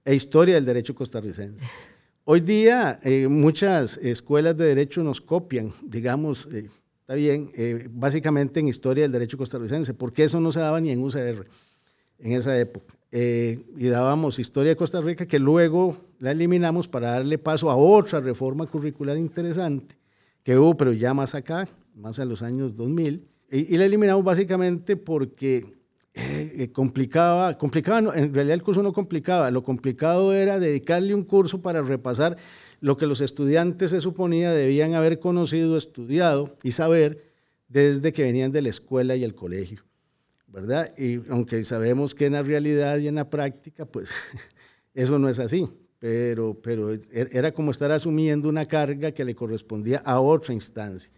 e 0.06 0.16
historia 0.16 0.56
del 0.56 0.66
derecho 0.66 0.96
costarricense. 0.96 1.64
Hoy 2.26 2.40
día 2.40 3.00
eh, 3.04 3.28
muchas 3.28 3.98
escuelas 3.98 4.56
de 4.58 4.66
derecho 4.66 5.04
nos 5.04 5.20
copian, 5.20 5.74
digamos, 5.84 6.48
eh, 6.54 6.70
está 7.02 7.16
bien, 7.16 7.52
básicamente 7.92 8.62
en 8.62 8.70
historia 8.70 9.04
del 9.04 9.12
derecho 9.12 9.38
costarricense, 9.38 9.94
porque 9.94 10.24
eso 10.24 10.40
no 10.40 10.52
se 10.52 10.62
daba 10.62 10.80
ni 10.80 10.92
en 10.92 11.04
UCR 11.04 11.46
en 12.20 12.32
esa 12.32 12.58
época. 12.58 12.96
y 13.12 13.88
dábamos 13.88 14.40
historia 14.40 14.70
de 14.70 14.76
Costa 14.78 15.02
Rica 15.02 15.26
que 15.26 15.38
luego 15.38 15.98
la 16.20 16.32
eliminamos 16.32 16.88
para 16.88 17.12
darle 17.12 17.38
paso 17.38 17.70
a 17.70 17.76
otra 17.76 18.22
reforma 18.22 18.66
curricular 18.66 19.18
interesante 19.18 19.98
que 20.44 20.58
hubo, 20.58 20.76
pero 20.76 20.94
ya 20.94 21.14
más 21.14 21.36
acá, 21.36 21.68
más 21.96 22.20
a 22.20 22.26
los 22.26 22.42
años 22.42 22.76
2000, 22.76 23.28
y, 23.54 23.78
la 23.78 23.86
eliminamos 23.86 24.24
básicamente 24.24 24.98
porque 24.98 25.58
eh, 26.16 26.56
eh, 26.58 26.72
complicaba, 26.72 27.56
complicaba 27.58 28.00
en 28.00 28.34
realidad 28.34 28.56
el 28.56 28.64
curso 28.64 28.82
no 28.82 28.94
complicaba, 28.94 29.52
lo 29.52 29.64
complicado 29.64 30.34
era 30.34 30.60
dedicarle 30.60 31.14
un 31.14 31.24
curso 31.24 31.62
para 31.62 31.84
repasar 31.84 32.36
lo 32.82 32.98
que 32.98 33.06
los 33.06 33.22
estudiantes 33.22 33.92
se 33.92 34.02
suponía 34.02 34.52
debían 34.52 34.96
haber 34.96 35.20
conocido, 35.20 35.78
estudiado 35.78 36.56
y 36.64 36.72
saber 36.72 37.32
desde 37.68 38.12
que 38.12 38.24
venían 38.24 38.52
de 38.52 38.64
la 38.64 38.70
escuela 38.70 39.16
y 39.16 39.24
el 39.24 39.36
colegio, 39.36 39.84
¿verdad? 40.48 40.92
Y 40.98 41.22
aunque 41.30 41.64
sabemos 41.64 42.16
que 42.16 42.26
en 42.26 42.34
la 42.34 42.42
realidad 42.42 42.98
y 42.98 43.08
en 43.08 43.16
la 43.16 43.30
práctica, 43.30 43.86
pues 43.86 44.10
eso 44.96 45.20
no 45.20 45.30
es 45.30 45.38
así, 45.38 45.70
pero, 46.00 46.60
pero 46.60 46.92
er, 46.92 47.30
era 47.32 47.52
como 47.52 47.70
estar 47.70 47.92
asumiendo 47.92 48.50
una 48.50 48.66
carga 48.66 49.12
que 49.12 49.24
le 49.24 49.36
correspondía 49.36 50.00
a 50.00 50.20
otra 50.20 50.56
instancia 50.56 51.12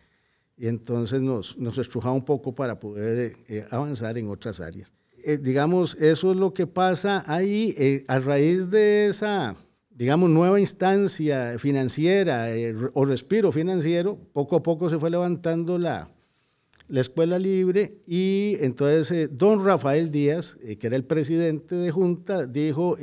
y 0.57 0.67
entonces 0.67 1.21
nos, 1.21 1.57
nos 1.57 1.77
estrujaba 1.77 2.15
un 2.15 2.23
poco 2.23 2.53
para 2.53 2.79
poder 2.79 3.37
eh, 3.47 3.65
avanzar 3.69 4.17
en 4.17 4.29
otras 4.29 4.59
áreas. 4.59 4.93
Eh, 5.23 5.37
digamos, 5.37 5.95
eso 5.99 6.31
es 6.31 6.37
lo 6.37 6.53
que 6.53 6.67
pasa 6.67 7.23
ahí 7.27 7.73
eh, 7.77 8.05
a 8.07 8.19
raíz 8.19 8.69
de 8.69 9.07
esa, 9.07 9.55
digamos, 9.89 10.29
nueva 10.29 10.59
instancia 10.59 11.57
financiera 11.57 12.47
o 12.93 13.05
respiro 13.05 13.51
financiero, 13.51 14.17
poco 14.33 14.55
a 14.55 14.63
poco 14.63 14.89
se 14.89 14.99
fue 14.99 15.09
levantando 15.09 15.77
la, 15.77 16.09
la 16.87 17.01
escuela 17.01 17.39
libre 17.39 17.97
y 18.05 18.57
entonces 18.61 19.29
don 19.31 19.65
Rafael 19.65 20.11
Díaz, 20.11 20.57
que 20.79 20.87
era 20.87 20.95
el 20.95 21.05
presidente 21.05 21.75
de 21.75 21.91
Junta, 21.91 22.45
dijo, 22.45 22.95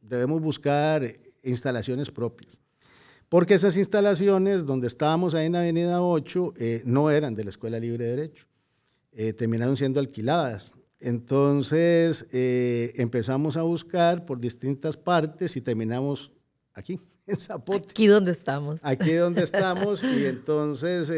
debemos 0.00 0.40
buscar 0.40 1.18
instalaciones 1.42 2.10
propias 2.10 2.63
porque 3.34 3.54
esas 3.54 3.76
instalaciones 3.76 4.64
donde 4.64 4.86
estábamos 4.86 5.34
ahí 5.34 5.46
en 5.46 5.56
Avenida 5.56 6.00
8 6.00 6.54
eh, 6.56 6.82
no 6.84 7.10
eran 7.10 7.34
de 7.34 7.42
la 7.42 7.50
Escuela 7.50 7.80
Libre 7.80 8.04
de 8.04 8.10
Derecho, 8.10 8.46
eh, 9.10 9.32
terminaron 9.32 9.76
siendo 9.76 9.98
alquiladas. 9.98 10.72
Entonces 11.00 12.26
eh, 12.30 12.92
empezamos 12.94 13.56
a 13.56 13.62
buscar 13.62 14.24
por 14.24 14.38
distintas 14.38 14.96
partes 14.96 15.56
y 15.56 15.60
terminamos 15.60 16.30
aquí, 16.74 17.00
en 17.26 17.36
Zapote. 17.36 17.88
Aquí 17.90 18.06
donde 18.06 18.30
estamos. 18.30 18.78
Aquí 18.84 19.14
donde 19.14 19.42
estamos 19.42 20.04
y 20.04 20.26
entonces, 20.26 21.08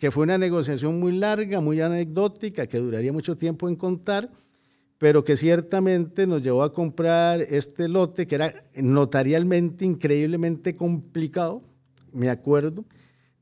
que 0.00 0.10
fue 0.10 0.24
una 0.24 0.38
negociación 0.38 0.98
muy 0.98 1.12
larga, 1.12 1.60
muy 1.60 1.80
anecdótica, 1.80 2.66
que 2.66 2.78
duraría 2.78 3.12
mucho 3.12 3.36
tiempo 3.36 3.68
en 3.68 3.76
contar, 3.76 4.28
pero 5.00 5.24
que 5.24 5.34
ciertamente 5.34 6.26
nos 6.26 6.42
llevó 6.42 6.62
a 6.62 6.74
comprar 6.74 7.40
este 7.40 7.88
lote 7.88 8.26
que 8.26 8.34
era 8.34 8.64
notarialmente 8.74 9.86
increíblemente 9.86 10.76
complicado, 10.76 11.62
me 12.12 12.28
acuerdo, 12.28 12.84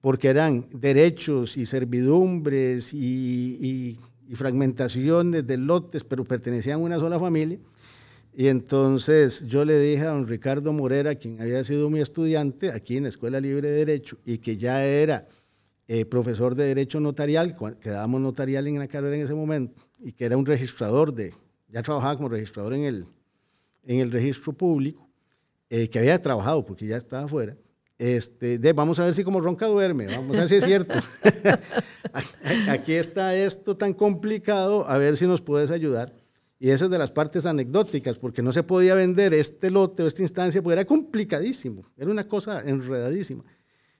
porque 0.01 0.29
eran 0.29 0.69
derechos 0.73 1.57
y 1.57 1.67
servidumbres 1.67 2.95
y, 2.95 3.99
fragmentaciones 4.35 5.45
de 5.49 5.57
lotes, 5.57 6.05
pero 6.05 6.23
pertenecían 6.23 6.77
a 6.77 6.85
una 6.85 7.01
sola 7.01 7.19
familia. 7.19 7.59
Y 8.37 8.47
entonces 8.47 9.45
yo 9.49 9.65
le 9.65 9.81
dije 9.81 10.03
a 10.03 10.11
don 10.11 10.29
Ricardo 10.29 10.73
Morera, 10.73 11.17
quien 11.17 11.41
había 11.43 11.65
sido 11.65 11.91
mi 11.91 11.99
estudiante 11.99 12.71
aquí 12.71 12.99
en 12.99 13.03
la 13.03 13.09
Escuela 13.09 13.41
Libre 13.41 13.69
de 13.69 13.85
Derecho 13.85 14.17
y 14.25 14.39
que 14.39 14.57
ya 14.59 14.85
era 14.85 15.27
eh, 15.89 16.05
profesor 16.05 16.55
de 16.55 16.67
Derecho 16.67 17.01
Notarial, 17.01 17.57
que 17.81 17.91
dábamos 17.91 18.21
notarial 18.21 18.69
en 18.69 18.79
la 18.79 18.87
carrera 18.87 19.17
en 19.17 19.23
ese 19.23 19.35
momento, 19.35 19.83
y 19.99 20.13
que 20.13 20.25
era 20.25 20.37
un 20.37 20.47
registrador 20.47 21.13
de, 21.13 21.33
ya 21.69 21.83
trabajaba 21.83 22.17
como 22.17 22.29
registrador 22.29 22.75
en 22.75 22.85
el, 22.85 23.07
en 23.85 24.01
el 24.01 24.11
registro 24.11 24.53
público, 24.53 25.09
eh, 25.71 25.89
que 25.89 25.99
había 25.99 26.21
trabajado 26.21 26.65
porque 26.65 26.87
ya 26.87 26.97
estaba 26.97 27.25
afuera. 27.25 27.57
Este, 27.99 28.59
de, 28.59 28.73
vamos 28.73 28.99
a 29.01 29.05
ver 29.05 29.15
si 29.15 29.25
como 29.25 29.41
ronca 29.41 29.67
duerme, 29.67 30.07
vamos 30.07 30.37
a 30.37 30.41
ver 30.41 30.49
si 30.49 30.55
es 30.57 30.65
cierto. 30.65 30.95
Aquí 32.69 32.93
está 32.93 33.35
esto 33.35 33.77
tan 33.77 33.93
complicado, 33.93 34.89
a 34.89 34.99
ver 34.99 35.17
si 35.17 35.27
nos 35.27 35.43
puedes 35.43 35.71
ayudar. 35.71 36.13
Y 36.61 36.71
esa 36.71 36.87
es 36.87 36.91
de 36.91 36.99
las 36.99 37.11
partes 37.11 37.45
anecdóticas, 37.47 38.19
porque 38.19 38.43
no 38.43 38.53
se 38.53 38.63
podía 38.63 38.95
vender 38.95 39.35
este 39.35 39.71
lote 39.71 40.03
o 40.03 40.07
esta 40.07 40.23
instancia, 40.23 40.63
porque 40.63 40.75
era 40.75 40.85
complicadísimo, 40.85 41.83
era 41.97 42.11
una 42.11 42.25
cosa 42.25 42.63
enredadísima. 42.65 43.45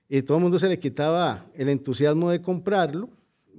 Y 0.07 0.21
todo 0.23 0.37
el 0.37 0.43
mundo 0.43 0.59
se 0.59 0.67
le 0.67 0.79
quitaba 0.79 1.45
el 1.53 1.69
entusiasmo 1.69 2.31
de 2.31 2.41
comprarlo. 2.41 3.09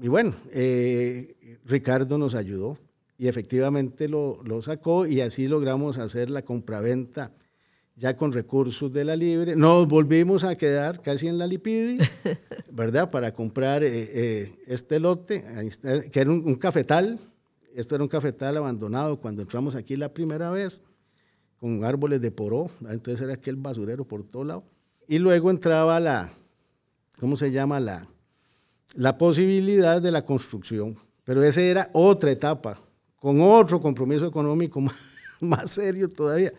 Y 0.03 0.09
bueno, 0.09 0.35
eh, 0.51 1.59
Ricardo 1.65 2.19
nos 2.19 2.35
ayudó 2.35 2.77
y 3.21 3.29
efectivamente 3.29 4.09
lo, 4.09 4.41
lo, 4.45 4.63
sacó 4.63 5.07
y 5.07 5.21
así 5.21 5.47
logramos 5.47 5.99
hacer 5.99 6.31
la 6.31 6.41
compraventa 6.41 7.31
ya 7.95 8.17
con 8.17 8.33
recursos 8.33 8.91
de 8.95 9.05
la 9.05 9.15
Libre. 9.15 9.55
Nos 9.57 9.87
volvimos 9.87 10.43
a 10.43 10.57
quedar 10.57 11.03
casi 11.03 11.29
en 11.29 11.37
la 11.37 11.47
Lipidi, 11.47 11.99
¿verdad? 12.73 13.11
Para 13.11 13.35
comprar 13.35 13.85
eh, 13.85 13.91
eh, 13.93 14.55
este 14.67 14.99
lote, 14.99 15.45
que 16.11 16.19
era 16.19 16.31
un, 16.31 16.55
cafetal. 16.55 17.21
Esto 17.75 17.95
era 17.95 18.05
un 18.05 18.09
cafetal 18.09 18.57
abandonado 18.57 19.21
cuando 19.21 19.43
entramos 19.43 19.75
aquí 19.75 19.97
la 19.97 20.15
primera 20.15 20.51
vez, 20.51 20.81
con 21.59 21.85
árboles 21.85 22.23
de 22.23 22.31
poró, 22.31 22.71
entonces 22.89 23.21
era 23.21 23.35
aquel 23.35 23.57
basurero 23.57 24.07
por 24.07 24.25
todo 24.25 24.45
lado. 24.45 24.65
Y 25.07 25.19
luego 25.19 25.51
entraba 25.51 26.01
la, 26.01 26.33
¿cómo 27.19 27.37
se 27.37 27.51
llama? 27.51 27.81
La, 27.81 28.09
la 28.95 29.19
posibilidad 29.19 30.01
de 30.01 30.11
la 30.11 30.25
construcción. 30.25 30.97
Pero 31.25 31.45
esa 31.45 31.61
era 31.61 31.91
otra 31.93 32.31
etapa, 32.31 32.81
con 33.21 33.41
otro 33.41 33.81
compromiso 33.81 34.27
económico 34.27 34.81
más, 34.81 34.97
más 35.41 35.71
serio 35.71 36.09
todavía. 36.09 36.53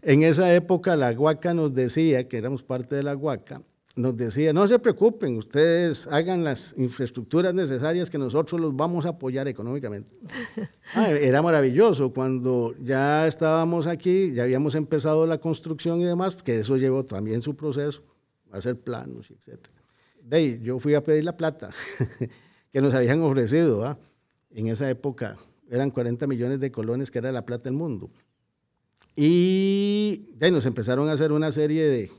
En 0.00 0.22
esa 0.22 0.54
época 0.54 0.94
la 0.94 1.10
Huaca 1.10 1.52
nos 1.54 1.74
decía, 1.74 2.28
que 2.28 2.36
éramos 2.36 2.62
parte 2.62 2.94
de 2.94 3.02
la 3.02 3.16
Huaca, 3.16 3.62
nos 3.96 4.16
decía, 4.16 4.52
no 4.52 4.66
se 4.66 4.78
preocupen, 4.78 5.36
ustedes 5.36 6.06
hagan 6.08 6.42
las 6.44 6.74
infraestructuras 6.76 7.54
necesarias 7.54 8.10
que 8.10 8.18
nosotros 8.18 8.60
los 8.60 8.74
vamos 8.76 9.06
a 9.06 9.10
apoyar 9.10 9.48
económicamente. 9.48 10.14
Ah, 10.96 11.10
era 11.10 11.42
maravilloso 11.42 12.12
cuando 12.12 12.72
ya 12.80 13.26
estábamos 13.26 13.88
aquí, 13.88 14.32
ya 14.32 14.44
habíamos 14.44 14.76
empezado 14.76 15.26
la 15.26 15.38
construcción 15.38 16.00
y 16.00 16.04
demás, 16.04 16.36
que 16.36 16.60
eso 16.60 16.76
llevó 16.76 17.04
también 17.04 17.42
su 17.42 17.56
proceso, 17.56 18.02
hacer 18.52 18.78
planos, 18.78 19.32
etc. 19.32 19.58
De 20.22 20.36
ahí, 20.36 20.60
yo 20.62 20.78
fui 20.78 20.94
a 20.94 21.02
pedir 21.02 21.24
la 21.24 21.36
plata 21.36 21.70
que 22.72 22.80
nos 22.80 22.94
habían 22.94 23.22
ofrecido. 23.22 23.98
En 24.50 24.68
esa 24.68 24.88
época 24.88 25.36
eran 25.74 25.90
40 25.90 26.26
millones 26.26 26.60
de 26.60 26.70
colones, 26.70 27.10
que 27.10 27.18
era 27.18 27.32
la 27.32 27.44
plata 27.44 27.64
del 27.64 27.74
mundo. 27.74 28.10
Y 29.16 30.30
de 30.36 30.46
ahí 30.46 30.52
nos 30.52 30.66
empezaron 30.66 31.08
a 31.08 31.12
hacer 31.12 31.32
una 31.32 31.52
serie 31.52 31.84
de, 31.84 32.10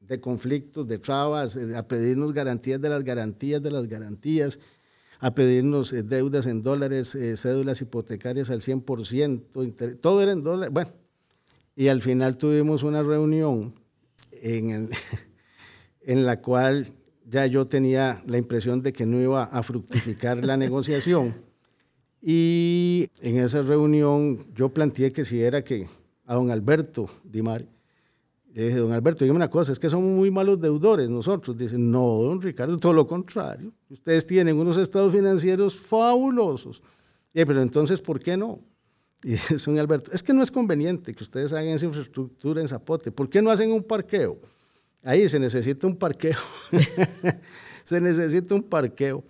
de 0.00 0.20
conflictos, 0.20 0.86
de 0.88 0.98
trabas, 0.98 1.56
eh, 1.56 1.76
a 1.76 1.86
pedirnos 1.86 2.32
garantías 2.32 2.80
de 2.80 2.88
las 2.88 3.04
garantías 3.04 3.62
de 3.62 3.70
las 3.70 3.86
garantías, 3.86 4.58
a 5.20 5.34
pedirnos 5.34 5.92
eh, 5.92 6.02
deudas 6.02 6.46
en 6.46 6.62
dólares, 6.62 7.14
eh, 7.14 7.36
cédulas 7.36 7.80
hipotecarias 7.82 8.50
al 8.50 8.62
100%, 8.62 10.00
todo 10.00 10.22
era 10.22 10.32
en 10.32 10.42
dólares. 10.42 10.72
Bueno, 10.72 10.92
y 11.76 11.88
al 11.88 12.02
final 12.02 12.38
tuvimos 12.38 12.82
una 12.82 13.02
reunión 13.02 13.74
en, 14.32 14.90
en 16.02 16.24
la 16.24 16.40
cual 16.40 16.86
ya 17.26 17.46
yo 17.46 17.66
tenía 17.66 18.22
la 18.26 18.38
impresión 18.38 18.82
de 18.82 18.92
que 18.92 19.04
no 19.04 19.20
iba 19.20 19.44
a 19.44 19.62
fructificar 19.62 20.44
la 20.44 20.56
negociación. 20.58 21.47
Y 22.20 23.08
en 23.20 23.38
esa 23.38 23.62
reunión 23.62 24.46
yo 24.54 24.68
planteé 24.68 25.12
que 25.12 25.24
si 25.24 25.40
era 25.40 25.62
que 25.62 25.88
a 26.26 26.34
don 26.34 26.50
Alberto 26.50 27.08
Dimar, 27.24 27.64
le 28.54 28.64
dije, 28.66 28.78
don 28.78 28.92
Alberto, 28.92 29.24
dígame 29.24 29.36
una 29.36 29.50
cosa, 29.50 29.72
es 29.72 29.78
que 29.78 29.88
somos 29.88 30.10
muy 30.10 30.30
malos 30.30 30.60
deudores 30.60 31.08
nosotros. 31.08 31.56
Dicen, 31.56 31.90
no, 31.90 32.22
don 32.22 32.40
Ricardo, 32.40 32.76
todo 32.78 32.92
lo 32.92 33.06
contrario. 33.06 33.72
Ustedes 33.88 34.26
tienen 34.26 34.56
unos 34.58 34.76
estados 34.76 35.12
financieros 35.12 35.76
fabulosos. 35.76 36.82
Y, 37.32 37.44
pero 37.44 37.62
entonces, 37.62 38.00
¿por 38.00 38.18
qué 38.18 38.36
no? 38.36 38.58
Y 39.22 39.30
dice, 39.30 39.56
don 39.64 39.78
Alberto, 39.78 40.10
es 40.12 40.22
que 40.22 40.32
no 40.32 40.42
es 40.42 40.50
conveniente 40.50 41.14
que 41.14 41.22
ustedes 41.22 41.52
hagan 41.52 41.68
esa 41.68 41.86
infraestructura 41.86 42.60
en 42.60 42.68
Zapote. 42.68 43.12
¿Por 43.12 43.28
qué 43.28 43.40
no 43.40 43.50
hacen 43.50 43.70
un 43.70 43.82
parqueo? 43.82 44.40
Ahí 45.02 45.28
se 45.28 45.38
necesita 45.38 45.86
un 45.86 45.96
parqueo. 45.96 46.38
se 47.84 48.00
necesita 48.00 48.54
un 48.54 48.62
parqueo. 48.62 49.22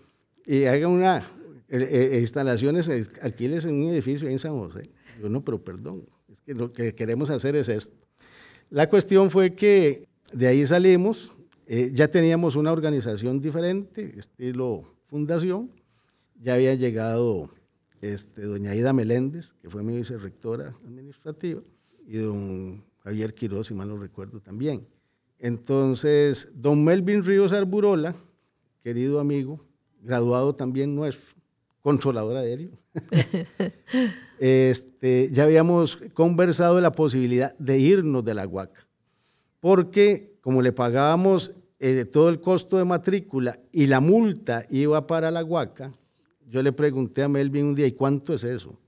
Y 0.46 0.64
hagan 0.64 0.90
una 0.90 1.28
eh, 1.70 2.12
eh, 2.14 2.20
instalaciones, 2.20 2.88
alquiles 3.20 3.66
en 3.66 3.74
un 3.74 3.92
edificio 3.92 4.28
en 4.28 4.38
San 4.38 4.58
José. 4.58 4.82
Yo 5.20 5.28
no, 5.28 5.44
pero 5.44 5.62
perdón, 5.62 6.04
es 6.32 6.40
que 6.40 6.54
lo 6.54 6.72
que 6.72 6.94
queremos 6.94 7.28
hacer 7.30 7.56
es 7.56 7.68
esto. 7.68 7.94
La 8.70 8.88
cuestión 8.88 9.30
fue 9.30 9.54
que 9.54 10.08
de 10.32 10.46
ahí 10.46 10.64
salimos, 10.66 11.32
eh, 11.66 11.90
ya 11.92 12.08
teníamos 12.08 12.56
una 12.56 12.72
organización 12.72 13.40
diferente, 13.40 14.14
estilo 14.18 14.84
fundación, 15.08 15.70
ya 16.40 16.54
había 16.54 16.74
llegado 16.74 17.50
este, 18.00 18.42
doña 18.42 18.74
Ida 18.74 18.92
Meléndez, 18.92 19.54
que 19.60 19.68
fue 19.68 19.82
mi 19.82 19.96
vicerrectora 19.96 20.74
administrativa, 20.86 21.62
y 22.06 22.16
don 22.16 22.84
Javier 23.00 23.34
Quiroz, 23.34 23.66
si 23.66 23.74
mal 23.74 23.88
no 23.88 23.96
recuerdo 23.96 24.40
también. 24.40 24.86
Entonces, 25.38 26.48
don 26.54 26.84
Melvin 26.84 27.24
Ríos 27.24 27.52
Arburola, 27.52 28.14
querido 28.82 29.20
amigo, 29.20 29.64
graduado 30.02 30.54
también 30.54 30.94
nuestro, 30.94 31.37
controlador 31.88 32.36
aéreo, 32.36 32.72
este, 34.38 35.30
ya 35.32 35.44
habíamos 35.44 35.96
conversado 36.12 36.76
de 36.76 36.82
la 36.82 36.92
posibilidad 36.92 37.56
de 37.56 37.78
irnos 37.78 38.22
de 38.22 38.34
la 38.34 38.46
Huaca, 38.46 38.86
porque 39.58 40.36
como 40.42 40.60
le 40.60 40.72
pagábamos 40.72 41.52
eh, 41.80 42.04
todo 42.04 42.28
el 42.28 42.42
costo 42.42 42.76
de 42.76 42.84
matrícula 42.84 43.58
y 43.72 43.86
la 43.86 44.00
multa 44.00 44.66
iba 44.68 45.06
para 45.06 45.30
la 45.30 45.42
Huaca, 45.42 45.90
yo 46.46 46.62
le 46.62 46.72
pregunté 46.72 47.22
a 47.22 47.28
Melvin 47.30 47.64
un 47.64 47.74
día, 47.74 47.86
¿y 47.86 47.92
cuánto 47.92 48.34
es 48.34 48.44
eso? 48.44 48.78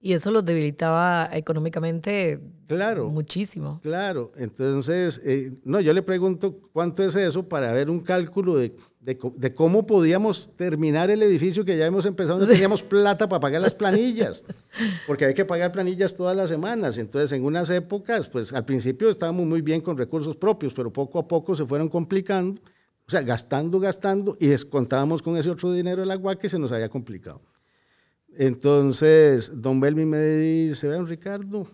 Y 0.00 0.12
eso 0.12 0.30
los 0.30 0.44
debilitaba 0.44 1.28
económicamente 1.32 2.40
claro, 2.68 3.08
muchísimo. 3.08 3.80
Claro, 3.82 4.32
entonces, 4.36 5.20
eh, 5.24 5.52
no, 5.64 5.80
yo 5.80 5.92
le 5.92 6.02
pregunto 6.02 6.60
cuánto 6.72 7.02
es 7.02 7.16
eso 7.16 7.48
para 7.48 7.72
ver 7.72 7.90
un 7.90 8.00
cálculo 8.00 8.56
de 8.56 8.76
de, 9.00 9.54
cómo 9.54 9.86
podíamos 9.86 10.50
terminar 10.56 11.10
el 11.10 11.22
edificio 11.22 11.64
que 11.64 11.78
ya 11.78 11.86
hemos 11.86 12.04
empezado, 12.04 12.38
no 12.38 12.46
teníamos 12.46 12.82
plata 12.82 13.28
para 13.28 13.40
pagar 13.40 13.62
las 13.62 13.74
planillas, 13.82 14.44
porque 15.06 15.24
hay 15.24 15.34
que 15.34 15.46
pagar 15.46 15.72
planillas 15.72 16.14
todas 16.14 16.36
las 16.36 16.50
semanas. 16.50 16.98
Entonces, 16.98 17.32
en 17.32 17.44
unas 17.44 17.70
épocas, 17.70 18.28
pues 18.28 18.52
al 18.52 18.66
principio 18.66 19.08
estábamos 19.08 19.46
muy 19.46 19.62
bien 19.62 19.80
con 19.80 19.96
recursos 19.96 20.36
propios, 20.36 20.74
pero 20.74 20.92
poco 20.92 21.18
a 21.18 21.26
poco 21.26 21.54
se 21.54 21.64
fueron 21.64 21.88
complicando, 21.88 22.60
o 23.06 23.10
sea, 23.10 23.22
gastando, 23.22 23.80
gastando, 23.80 24.36
y 24.38 24.54
contábamos 24.64 25.22
con 25.22 25.38
ese 25.38 25.48
otro 25.48 25.72
dinero 25.72 26.02
del 26.02 26.10
agua 26.10 26.38
que 26.38 26.50
se 26.50 26.58
nos 26.58 26.70
había 26.72 26.90
complicado. 26.90 27.40
Entonces, 28.40 29.50
don 29.52 29.80
Belmi 29.80 30.04
me 30.04 30.20
dice, 30.20 30.86
vean 30.86 31.08
Ricardo, 31.08 31.66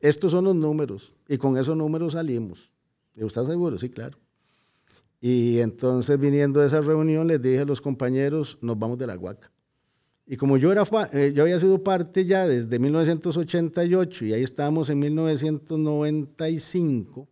estos 0.00 0.32
son 0.32 0.44
los 0.44 0.56
números, 0.56 1.12
y 1.28 1.36
con 1.36 1.58
esos 1.58 1.76
números 1.76 2.14
salimos. 2.14 2.70
¿Estás 3.14 3.48
seguro? 3.48 3.76
Sí, 3.76 3.90
claro. 3.90 4.16
Y 5.20 5.58
entonces 5.58 6.18
viniendo 6.18 6.60
de 6.60 6.68
esa 6.68 6.80
reunión 6.80 7.26
les 7.26 7.42
dije 7.42 7.58
a 7.58 7.66
los 7.66 7.82
compañeros, 7.82 8.56
nos 8.62 8.78
vamos 8.78 8.98
de 8.98 9.06
la 9.06 9.18
Huaca. 9.18 9.52
Y 10.26 10.38
como 10.38 10.56
yo, 10.56 10.72
era, 10.72 10.84
eh, 11.12 11.32
yo 11.34 11.42
había 11.42 11.60
sido 11.60 11.84
parte 11.84 12.24
ya 12.24 12.46
desde 12.46 12.78
1988 12.78 14.24
y 14.24 14.32
ahí 14.32 14.42
estábamos 14.42 14.88
en 14.88 15.00
1995, 15.00 17.28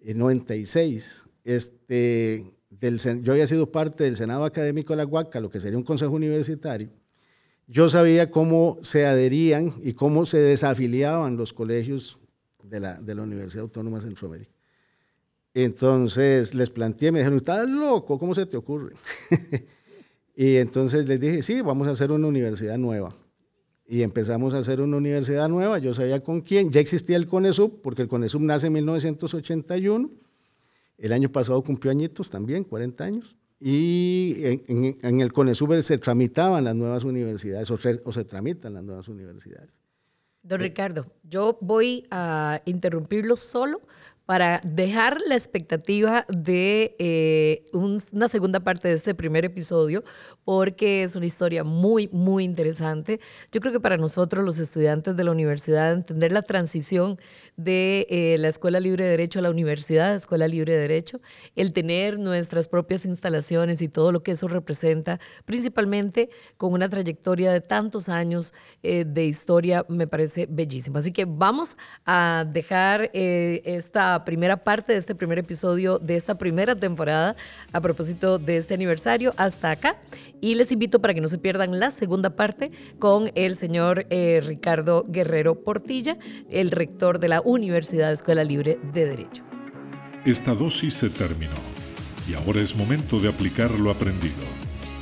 en 0.00 0.18
96, 0.18 1.28
este, 1.44 2.52
del, 2.68 2.98
yo 3.22 3.32
había 3.32 3.46
sido 3.46 3.70
parte 3.70 4.02
del 4.02 4.16
Senado 4.16 4.44
Académico 4.44 4.92
de 4.92 4.96
la 4.96 5.06
Huaca, 5.06 5.38
lo 5.38 5.50
que 5.50 5.60
sería 5.60 5.78
un 5.78 5.84
consejo 5.84 6.14
universitario, 6.14 6.90
yo 7.66 7.88
sabía 7.88 8.30
cómo 8.30 8.78
se 8.82 9.06
adherían 9.06 9.74
y 9.82 9.94
cómo 9.94 10.26
se 10.26 10.38
desafiliaban 10.38 11.36
los 11.36 11.52
colegios 11.52 12.18
de 12.62 12.80
la, 12.80 12.94
de 12.94 13.14
la 13.14 13.22
Universidad 13.22 13.62
Autónoma 13.62 13.98
de 13.98 14.04
Centroamérica. 14.04 14.52
Entonces 15.54 16.54
les 16.54 16.70
planteé, 16.70 17.10
me 17.10 17.20
dijeron, 17.20 17.38
¿estás 17.38 17.68
loco? 17.68 18.18
¿Cómo 18.18 18.34
se 18.34 18.44
te 18.44 18.56
ocurre? 18.56 18.94
y 20.36 20.56
entonces 20.56 21.08
les 21.08 21.18
dije, 21.18 21.42
sí, 21.42 21.62
vamos 21.62 21.88
a 21.88 21.92
hacer 21.92 22.12
una 22.12 22.26
universidad 22.26 22.76
nueva. 22.76 23.14
Y 23.88 24.02
empezamos 24.02 24.52
a 24.52 24.58
hacer 24.58 24.80
una 24.80 24.96
universidad 24.96 25.48
nueva, 25.48 25.78
yo 25.78 25.94
sabía 25.94 26.20
con 26.20 26.40
quién, 26.40 26.70
ya 26.70 26.80
existía 26.80 27.16
el 27.16 27.26
CONESUB, 27.26 27.80
porque 27.80 28.02
el 28.02 28.08
CONESUB 28.08 28.42
nace 28.42 28.66
en 28.66 28.74
1981, 28.74 30.10
el 30.98 31.12
año 31.12 31.30
pasado 31.30 31.62
cumplió 31.62 31.90
añitos 31.92 32.28
también, 32.28 32.64
40 32.64 33.04
años, 33.04 33.36
y 33.58 34.34
en, 34.44 35.20
el 35.20 35.32
CONESUB 35.32 35.82
se 35.82 35.98
tramitaban 35.98 36.64
las 36.64 36.74
nuevas 36.74 37.04
universidades, 37.04 37.70
o 37.70 37.78
se, 37.78 38.00
o 38.04 38.12
se 38.12 38.24
tramitan 38.24 38.74
las 38.74 38.84
nuevas 38.84 39.08
universidades. 39.08 39.78
Don 40.42 40.60
Ricardo, 40.60 41.06
yo 41.24 41.58
voy 41.60 42.06
a 42.10 42.60
interrumpirlo 42.66 43.36
solo 43.36 43.80
para 44.26 44.60
dejar 44.64 45.20
la 45.28 45.36
expectativa 45.36 46.26
de 46.28 46.96
eh, 46.98 47.64
una 47.72 48.26
segunda 48.28 48.58
parte 48.58 48.88
de 48.88 48.94
este 48.94 49.14
primer 49.14 49.44
episodio, 49.44 50.02
porque 50.44 51.04
es 51.04 51.14
una 51.14 51.26
historia 51.26 51.62
muy, 51.62 52.08
muy 52.08 52.42
interesante. 52.42 53.20
Yo 53.52 53.60
creo 53.60 53.72
que 53.72 53.80
para 53.80 53.96
nosotros, 53.96 54.44
los 54.44 54.58
estudiantes 54.58 55.16
de 55.16 55.24
la 55.24 55.30
universidad, 55.30 55.92
entender 55.92 56.32
la 56.32 56.42
transición 56.42 57.18
de 57.56 58.06
eh, 58.10 58.36
la 58.38 58.48
Escuela 58.48 58.80
Libre 58.80 59.04
de 59.04 59.10
Derecho 59.10 59.38
a 59.38 59.42
la 59.42 59.50
Universidad, 59.50 60.14
Escuela 60.14 60.48
Libre 60.48 60.72
de 60.72 60.80
Derecho, 60.80 61.20
el 61.54 61.72
tener 61.72 62.18
nuestras 62.18 62.68
propias 62.68 63.04
instalaciones 63.04 63.80
y 63.80 63.88
todo 63.88 64.10
lo 64.10 64.24
que 64.24 64.32
eso 64.32 64.48
representa, 64.48 65.20
principalmente 65.44 66.30
con 66.56 66.72
una 66.72 66.88
trayectoria 66.88 67.52
de 67.52 67.60
tantos 67.60 68.08
años 68.08 68.52
eh, 68.82 69.04
de 69.04 69.26
historia, 69.26 69.86
me 69.88 70.08
parece 70.08 70.46
bellísimo. 70.50 70.98
Así 70.98 71.12
que 71.12 71.26
vamos 71.26 71.76
a 72.04 72.44
dejar 72.52 73.10
primera 74.24 74.56
parte 74.56 74.92
de 74.92 74.98
este 74.98 75.14
primer 75.14 75.38
episodio 75.38 75.98
de 75.98 76.16
esta 76.16 76.38
primera 76.38 76.74
temporada 76.74 77.36
a 77.72 77.80
propósito 77.80 78.38
de 78.38 78.56
este 78.56 78.74
aniversario 78.74 79.32
hasta 79.36 79.70
acá. 79.70 79.96
Y 80.40 80.54
les 80.54 80.72
invito 80.72 81.00
para 81.00 81.14
que 81.14 81.20
no 81.20 81.28
se 81.28 81.38
pierdan 81.38 81.78
la 81.78 81.90
segunda 81.90 82.30
parte 82.30 82.70
con 82.98 83.30
el 83.34 83.56
señor 83.56 84.06
eh, 84.10 84.40
Ricardo 84.44 85.04
Guerrero 85.08 85.62
Portilla, 85.62 86.18
el 86.50 86.70
rector 86.70 87.18
de 87.18 87.28
la 87.28 87.40
Universidad 87.40 88.12
Escuela 88.12 88.44
Libre 88.44 88.78
de 88.92 89.06
Derecho. 89.06 89.44
Esta 90.24 90.54
dosis 90.54 90.94
se 90.94 91.10
terminó 91.10 91.54
y 92.28 92.34
ahora 92.34 92.60
es 92.60 92.74
momento 92.74 93.20
de 93.20 93.28
aplicar 93.28 93.70
lo 93.70 93.90
aprendido. 93.90 94.34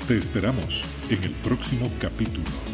Te 0.07 0.19
esperamos 0.19 0.83
en 1.09 1.23
el 1.25 1.33
próximo 1.33 1.91
capítulo. 1.99 2.74